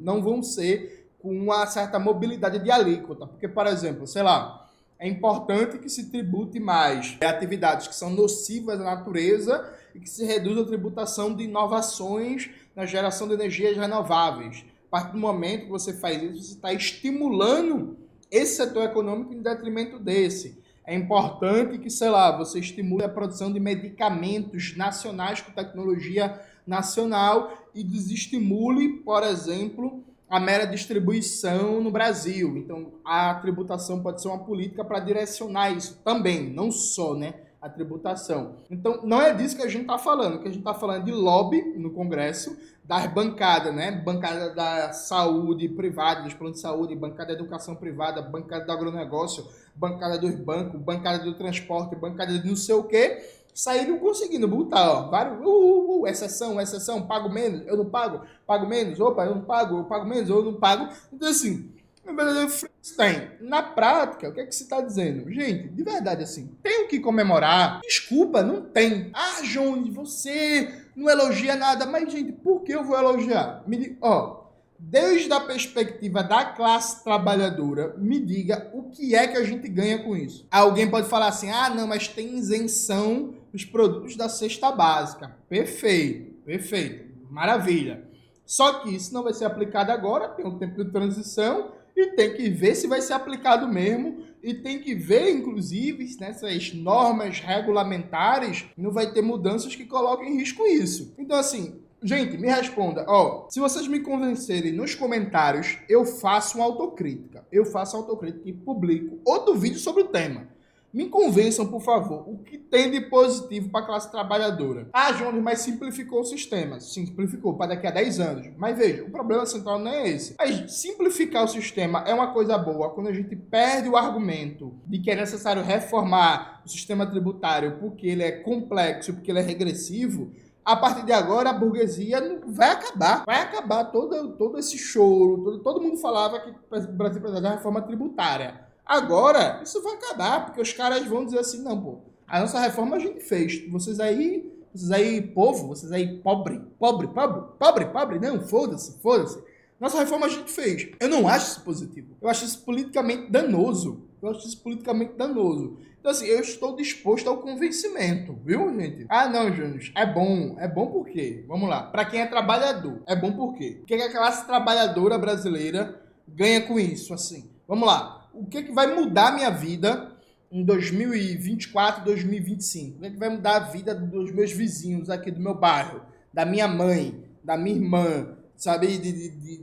não 0.00 0.22
vão 0.22 0.42
ser 0.42 1.08
com 1.18 1.30
uma 1.30 1.66
certa 1.66 1.98
mobilidade 1.98 2.58
de 2.58 2.70
alíquota. 2.70 3.26
Porque, 3.26 3.48
por 3.48 3.66
exemplo, 3.66 4.06
sei 4.06 4.22
lá, 4.22 4.61
é 5.02 5.08
importante 5.08 5.80
que 5.80 5.88
se 5.88 6.10
tribute 6.10 6.60
mais 6.60 7.18
atividades 7.20 7.88
que 7.88 7.94
são 7.94 8.08
nocivas 8.08 8.80
à 8.80 8.84
natureza 8.84 9.74
e 9.92 9.98
que 9.98 10.08
se 10.08 10.24
reduza 10.24 10.62
a 10.62 10.64
tributação 10.64 11.34
de 11.34 11.42
inovações 11.42 12.48
na 12.76 12.86
geração 12.86 13.26
de 13.26 13.34
energias 13.34 13.76
renováveis. 13.76 14.64
A 14.86 14.90
partir 14.92 15.12
do 15.14 15.18
momento 15.18 15.64
que 15.64 15.70
você 15.70 15.92
faz 15.92 16.22
isso, 16.22 16.44
você 16.44 16.54
está 16.54 16.72
estimulando 16.72 17.96
esse 18.30 18.54
setor 18.54 18.84
econômico 18.84 19.34
em 19.34 19.42
detrimento 19.42 19.98
desse. 19.98 20.62
É 20.86 20.94
importante 20.94 21.78
que, 21.78 21.90
sei 21.90 22.08
lá, 22.08 22.36
você 22.38 22.60
estimule 22.60 23.02
a 23.02 23.08
produção 23.08 23.52
de 23.52 23.58
medicamentos 23.58 24.76
nacionais 24.76 25.40
com 25.40 25.50
tecnologia 25.50 26.40
nacional 26.64 27.52
e 27.74 27.82
desestimule, 27.82 28.98
por 28.98 29.24
exemplo, 29.24 30.04
a 30.32 30.40
mera 30.40 30.64
distribuição 30.64 31.82
no 31.82 31.90
Brasil. 31.90 32.56
Então, 32.56 32.94
a 33.04 33.34
tributação 33.34 34.02
pode 34.02 34.22
ser 34.22 34.28
uma 34.28 34.42
política 34.42 34.82
para 34.82 34.98
direcionar 34.98 35.70
isso 35.72 36.00
também, 36.02 36.50
não 36.50 36.70
só, 36.70 37.14
né? 37.14 37.34
a 37.60 37.68
tributação. 37.68 38.56
Então, 38.68 39.02
não 39.04 39.22
é 39.22 39.32
disso 39.32 39.54
que 39.54 39.62
a 39.62 39.68
gente 39.68 39.82
está 39.82 39.96
falando, 39.96 40.40
que 40.40 40.48
a 40.48 40.50
gente 40.50 40.58
está 40.58 40.74
falando 40.74 41.04
de 41.04 41.12
lobby 41.12 41.62
no 41.76 41.92
Congresso, 41.92 42.58
das 42.82 43.06
bancadas, 43.06 43.72
né? 43.72 43.92
Bancada 43.92 44.52
da 44.52 44.92
saúde 44.92 45.68
privada, 45.68 46.22
dos 46.22 46.34
planos 46.34 46.56
de 46.56 46.62
saúde, 46.62 46.96
bancada 46.96 47.26
da 47.26 47.34
educação 47.34 47.76
privada, 47.76 48.20
bancada 48.20 48.64
do 48.64 48.72
agronegócio, 48.72 49.46
bancada 49.76 50.18
dos 50.18 50.34
bancos, 50.34 50.80
bancada 50.80 51.22
do 51.22 51.34
transporte, 51.34 51.94
bancada 51.94 52.36
de 52.36 52.48
não 52.48 52.56
sei 52.56 52.74
o 52.74 52.82
quê, 52.82 53.22
saíram 53.54 53.98
conseguindo 53.98 54.48
botar, 54.48 54.90
ó, 54.90 55.10
vários, 55.10 55.38
uh, 55.44 55.48
uh, 55.48 56.00
uh, 56.00 56.06
exceção, 56.06 56.60
exceção, 56.60 57.06
pago 57.06 57.28
menos, 57.28 57.66
eu 57.66 57.76
não 57.76 57.86
pago, 57.86 58.22
pago 58.46 58.66
menos, 58.66 58.98
opa, 59.00 59.24
eu 59.24 59.34
não 59.34 59.42
pago, 59.42 59.78
eu 59.78 59.84
pago 59.84 60.06
menos, 60.06 60.28
eu 60.28 60.42
não 60.42 60.54
pago. 60.54 60.88
Então, 61.12 61.28
assim, 61.28 61.70
no 62.04 62.16
verdadeiro 62.16 62.48
Frankenstein. 62.48 63.30
Na 63.40 63.62
prática, 63.62 64.28
o 64.28 64.32
que 64.32 64.40
é 64.40 64.46
que 64.46 64.54
você 64.54 64.64
está 64.64 64.80
dizendo? 64.80 65.30
Gente, 65.30 65.68
de 65.68 65.82
verdade, 65.82 66.22
assim, 66.22 66.50
tem 66.62 66.84
o 66.84 66.88
que 66.88 66.98
comemorar? 66.98 67.80
Desculpa, 67.82 68.42
não 68.42 68.62
tem. 68.62 69.10
Ah, 69.14 69.42
Jones, 69.42 69.94
você 69.94 70.72
não 70.96 71.08
elogia 71.08 71.56
nada. 71.56 71.86
Mas, 71.86 72.12
gente, 72.12 72.32
por 72.32 72.62
que 72.62 72.72
eu 72.72 72.84
vou 72.84 72.98
elogiar? 72.98 73.62
Me 73.66 73.76
diga, 73.76 73.96
ó, 74.00 74.42
desde 74.78 75.32
a 75.32 75.40
perspectiva 75.40 76.22
da 76.24 76.44
classe 76.44 77.04
trabalhadora, 77.04 77.94
me 77.96 78.18
diga 78.18 78.70
o 78.74 78.90
que 78.90 79.14
é 79.14 79.28
que 79.28 79.38
a 79.38 79.44
gente 79.44 79.68
ganha 79.68 80.02
com 80.02 80.16
isso. 80.16 80.46
Alguém 80.50 80.90
pode 80.90 81.08
falar 81.08 81.28
assim, 81.28 81.50
ah, 81.50 81.70
não, 81.70 81.86
mas 81.86 82.08
tem 82.08 82.36
isenção 82.36 83.34
dos 83.52 83.64
produtos 83.64 84.16
da 84.16 84.28
cesta 84.28 84.72
básica. 84.72 85.36
Perfeito, 85.48 86.32
perfeito, 86.44 87.12
maravilha. 87.30 88.04
Só 88.44 88.80
que 88.80 88.94
isso 88.94 89.12
não 89.14 89.22
vai 89.22 89.34
ser 89.34 89.44
aplicado 89.44 89.92
agora, 89.92 90.28
tem 90.28 90.46
um 90.46 90.58
tempo 90.58 90.82
de 90.82 90.90
transição, 90.90 91.72
e 91.94 92.06
tem 92.12 92.34
que 92.34 92.48
ver 92.48 92.74
se 92.74 92.86
vai 92.86 93.00
ser 93.00 93.12
aplicado 93.12 93.68
mesmo 93.68 94.24
e 94.42 94.54
tem 94.54 94.80
que 94.80 94.94
ver, 94.94 95.30
inclusive, 95.30 96.16
nessas 96.18 96.72
normas 96.74 97.38
regulamentares, 97.38 98.64
não 98.76 98.90
vai 98.90 99.12
ter 99.12 99.22
mudanças 99.22 99.76
que 99.76 99.84
coloquem 99.84 100.32
em 100.32 100.38
risco 100.38 100.66
isso. 100.66 101.14
Então, 101.16 101.38
assim, 101.38 101.80
gente, 102.02 102.36
me 102.36 102.48
responda, 102.48 103.04
ó, 103.06 103.46
se 103.48 103.60
vocês 103.60 103.86
me 103.86 104.00
convencerem 104.00 104.72
nos 104.72 104.96
comentários, 104.96 105.78
eu 105.88 106.04
faço 106.04 106.58
uma 106.58 106.64
autocrítica. 106.64 107.46
Eu 107.52 107.64
faço 107.64 107.96
autocrítica 107.96 108.48
e 108.48 108.52
publico 108.52 109.20
outro 109.24 109.54
vídeo 109.54 109.78
sobre 109.78 110.02
o 110.02 110.08
tema. 110.08 110.48
Me 110.92 111.08
convençam, 111.08 111.66
por 111.66 111.80
favor, 111.80 112.28
o 112.28 112.38
que 112.38 112.58
tem 112.58 112.90
de 112.90 113.00
positivo 113.00 113.70
para 113.70 113.80
a 113.80 113.86
classe 113.86 114.10
trabalhadora. 114.10 114.88
Ah, 114.92 115.10
Jones, 115.12 115.42
mas 115.42 115.60
simplificou 115.60 116.20
o 116.20 116.24
sistema. 116.24 116.80
Simplificou 116.80 117.54
para 117.54 117.74
daqui 117.74 117.86
a 117.86 117.90
10 117.90 118.20
anos. 118.20 118.48
Mas 118.58 118.76
veja, 118.76 119.02
o 119.04 119.10
problema 119.10 119.46
central 119.46 119.78
não 119.78 119.90
é 119.90 120.08
esse. 120.08 120.34
Mas 120.38 120.80
simplificar 120.80 121.44
o 121.44 121.48
sistema 121.48 122.04
é 122.06 122.12
uma 122.12 122.32
coisa 122.32 122.58
boa 122.58 122.90
quando 122.90 123.08
a 123.08 123.12
gente 123.12 123.34
perde 123.34 123.88
o 123.88 123.96
argumento 123.96 124.74
de 124.86 124.98
que 124.98 125.10
é 125.10 125.16
necessário 125.16 125.62
reformar 125.62 126.62
o 126.64 126.68
sistema 126.68 127.06
tributário 127.06 127.78
porque 127.80 128.06
ele 128.06 128.22
é 128.22 128.32
complexo, 128.32 129.14
porque 129.14 129.30
ele 129.30 129.40
é 129.40 129.42
regressivo 129.42 130.30
a 130.64 130.76
partir 130.76 131.04
de 131.04 131.12
agora 131.12 131.50
a 131.50 131.52
burguesia 131.52 132.40
vai 132.46 132.70
acabar. 132.70 133.24
Vai 133.26 133.40
acabar 133.40 133.84
todo, 133.86 134.36
todo 134.36 134.58
esse 134.58 134.78
choro. 134.78 135.42
Todo, 135.42 135.58
todo 135.60 135.82
mundo 135.82 135.96
falava 135.96 136.38
que 136.38 136.50
o 136.50 136.92
Brasil 136.92 137.20
precisava 137.20 137.48
de 137.48 137.56
reforma 137.56 137.82
tributária. 137.82 138.71
Agora, 138.84 139.60
isso 139.62 139.82
vai 139.82 139.94
acabar, 139.94 140.46
porque 140.46 140.60
os 140.60 140.72
caras 140.72 141.06
vão 141.06 141.24
dizer 141.24 141.38
assim, 141.38 141.62
não, 141.62 141.80
pô, 141.80 141.98
a 142.26 142.40
nossa 142.40 142.60
reforma 142.60 142.96
a 142.96 142.98
gente 142.98 143.20
fez. 143.20 143.68
Vocês 143.70 144.00
aí, 144.00 144.50
vocês 144.74 144.90
aí, 144.90 145.20
povo, 145.20 145.68
vocês 145.68 145.92
aí, 145.92 146.18
pobre, 146.18 146.60
pobre, 146.78 147.08
pobre, 147.08 147.42
pobre, 147.58 147.86
pobre, 147.86 148.18
não, 148.18 148.40
foda-se, 148.40 148.98
foda-se. 149.00 149.42
Nossa 149.78 149.98
reforma 149.98 150.26
a 150.26 150.28
gente 150.28 150.50
fez. 150.50 150.88
Eu 151.00 151.08
não 151.08 151.26
acho 151.26 151.52
isso 151.52 151.60
positivo. 151.62 152.16
Eu 152.20 152.28
acho 152.28 152.44
isso 152.44 152.62
politicamente 152.64 153.30
danoso. 153.30 154.04
Eu 154.22 154.30
acho 154.30 154.46
isso 154.46 154.62
politicamente 154.62 155.14
danoso. 155.14 155.76
Então, 155.98 156.12
assim, 156.12 156.26
eu 156.26 156.40
estou 156.40 156.76
disposto 156.76 157.28
ao 157.28 157.38
convencimento, 157.38 158.36
viu, 158.44 158.72
gente? 158.78 159.06
Ah, 159.08 159.28
não, 159.28 159.52
Júnior, 159.52 159.80
é 159.94 160.06
bom. 160.06 160.56
É 160.58 160.68
bom 160.68 160.86
por 160.86 161.06
quê? 161.06 161.44
Vamos 161.48 161.68
lá. 161.68 161.82
Para 161.82 162.04
quem 162.04 162.20
é 162.20 162.26
trabalhador, 162.26 163.02
é 163.06 163.16
bom 163.16 163.32
por 163.32 163.54
quê? 163.54 163.80
O 163.82 163.84
que, 163.84 163.94
é 163.94 163.96
que 163.96 164.02
a 164.04 164.12
classe 164.12 164.46
trabalhadora 164.46 165.18
brasileira 165.18 166.00
ganha 166.28 166.60
com 166.62 166.78
isso, 166.78 167.12
assim? 167.12 167.50
Vamos 167.66 167.86
lá 167.86 168.21
o 168.34 168.46
que, 168.46 168.58
é 168.58 168.62
que 168.62 168.72
vai 168.72 168.94
mudar 168.94 169.28
a 169.28 169.32
minha 169.32 169.50
vida 169.50 170.12
em 170.50 170.64
2024, 170.64 172.04
2025? 172.04 172.96
O 172.96 173.00
que, 173.00 173.06
é 173.06 173.10
que 173.10 173.18
vai 173.18 173.28
mudar 173.28 173.56
a 173.56 173.60
vida 173.60 173.94
dos 173.94 174.32
meus 174.32 174.52
vizinhos 174.52 175.10
aqui 175.10 175.30
do 175.30 175.40
meu 175.40 175.54
bairro, 175.54 176.02
da 176.32 176.44
minha 176.44 176.68
mãe, 176.68 177.24
da 177.42 177.56
minha 177.56 177.76
irmã, 177.76 178.36
sabe? 178.56 178.98
De, 178.98 179.12
de, 179.12 179.28
de, 179.28 179.62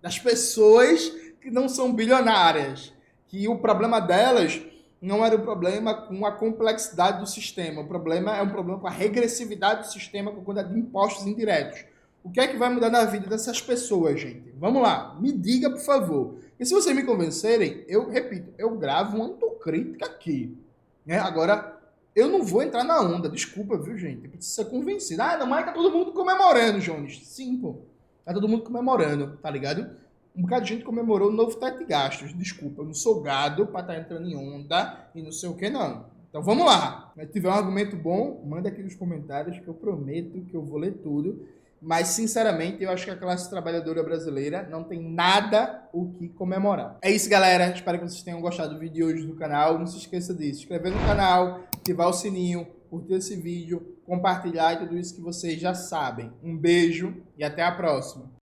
das 0.00 0.18
pessoas 0.18 1.10
que 1.40 1.50
não 1.50 1.68
são 1.68 1.92
bilionárias. 1.92 2.92
Que 3.26 3.48
o 3.48 3.58
problema 3.58 4.00
delas 4.00 4.60
não 5.00 5.24
era 5.24 5.36
o 5.36 5.42
problema 5.42 5.92
com 5.94 6.24
a 6.24 6.32
complexidade 6.32 7.20
do 7.20 7.26
sistema. 7.26 7.82
O 7.82 7.86
problema 7.86 8.36
é 8.36 8.42
um 8.42 8.48
problema 8.48 8.80
com 8.80 8.86
a 8.86 8.90
regressividade 8.90 9.82
do 9.82 9.92
sistema 9.92 10.30
com 10.32 10.40
a 10.40 10.44
quantidade 10.44 10.72
de 10.72 10.80
impostos 10.80 11.26
indiretos. 11.26 11.84
O 12.24 12.30
que 12.30 12.40
é 12.40 12.48
que 12.48 12.56
vai 12.56 12.72
mudar 12.72 12.88
na 12.88 13.04
vida 13.04 13.28
dessas 13.28 13.60
pessoas, 13.60 14.18
gente? 14.18 14.50
Vamos 14.56 14.80
lá, 14.80 15.14
me 15.20 15.30
diga, 15.30 15.68
por 15.68 15.80
favor. 15.80 16.38
E 16.58 16.64
se 16.64 16.72
vocês 16.72 16.96
me 16.96 17.04
convencerem, 17.04 17.84
eu 17.86 18.08
repito, 18.08 18.50
eu 18.56 18.78
gravo 18.78 19.16
uma 19.16 19.26
autocrítica 19.26 20.06
aqui. 20.06 20.56
Né? 21.04 21.18
Agora, 21.18 21.78
eu 22.16 22.28
não 22.28 22.42
vou 22.42 22.62
entrar 22.62 22.82
na 22.82 22.98
onda, 22.98 23.28
desculpa, 23.28 23.76
viu, 23.76 23.98
gente? 23.98 24.26
Precisa 24.26 24.64
ser 24.64 24.70
convencido. 24.70 25.20
Ah, 25.20 25.36
não, 25.36 25.46
mas 25.46 25.66
tá 25.66 25.72
todo 25.72 25.90
mundo 25.90 26.12
comemorando, 26.12 26.80
Jones. 26.80 27.28
Sim, 27.28 27.58
pô. 27.58 27.76
Tá 28.24 28.32
todo 28.32 28.48
mundo 28.48 28.64
comemorando, 28.64 29.36
tá 29.36 29.50
ligado? 29.50 29.94
Um 30.34 30.42
bocado 30.42 30.64
de 30.64 30.72
gente 30.72 30.84
comemorou 30.84 31.28
o 31.28 31.32
novo 31.32 31.56
teto 31.58 31.80
de 31.80 31.84
gastos. 31.84 32.32
Desculpa, 32.32 32.80
eu 32.80 32.86
não 32.86 32.94
sou 32.94 33.20
gado 33.20 33.66
pra 33.66 33.80
estar 33.80 33.92
tá 33.92 34.00
entrando 34.00 34.26
em 34.26 34.34
onda 34.34 35.10
e 35.14 35.20
não 35.20 35.30
sei 35.30 35.50
o 35.50 35.54
que, 35.54 35.68
não. 35.68 36.06
Então 36.30 36.42
vamos 36.42 36.64
lá. 36.64 37.12
Se 37.18 37.26
tiver 37.26 37.50
um 37.50 37.52
argumento 37.52 37.96
bom, 37.96 38.42
manda 38.46 38.70
aqui 38.70 38.82
nos 38.82 38.94
comentários 38.94 39.58
que 39.58 39.68
eu 39.68 39.74
prometo 39.74 40.40
que 40.46 40.54
eu 40.54 40.62
vou 40.62 40.78
ler 40.78 40.94
tudo. 40.94 41.46
Mas, 41.84 42.08
sinceramente, 42.08 42.82
eu 42.82 42.90
acho 42.90 43.04
que 43.04 43.10
a 43.10 43.16
classe 43.16 43.50
trabalhadora 43.50 44.02
brasileira 44.02 44.66
não 44.70 44.82
tem 44.82 45.02
nada 45.02 45.86
o 45.92 46.10
que 46.12 46.30
comemorar. 46.30 46.96
É 47.02 47.10
isso, 47.10 47.28
galera. 47.28 47.68
Espero 47.68 47.98
que 47.98 48.08
vocês 48.08 48.22
tenham 48.22 48.40
gostado 48.40 48.72
do 48.72 48.80
vídeo 48.80 48.94
de 48.94 49.04
hoje 49.04 49.26
do 49.26 49.36
canal. 49.36 49.78
Não 49.78 49.86
se 49.86 49.98
esqueça 49.98 50.32
de 50.32 50.44
se 50.54 50.62
inscrever 50.62 50.90
no 50.90 51.06
canal, 51.06 51.60
ativar 51.76 52.08
o 52.08 52.12
sininho, 52.14 52.66
curtir 52.88 53.12
esse 53.14 53.36
vídeo, 53.36 53.98
compartilhar 54.06 54.72
e 54.72 54.78
tudo 54.78 54.96
isso 54.96 55.14
que 55.14 55.20
vocês 55.20 55.60
já 55.60 55.74
sabem. 55.74 56.32
Um 56.42 56.56
beijo 56.56 57.14
e 57.36 57.44
até 57.44 57.62
a 57.62 57.72
próxima. 57.72 58.32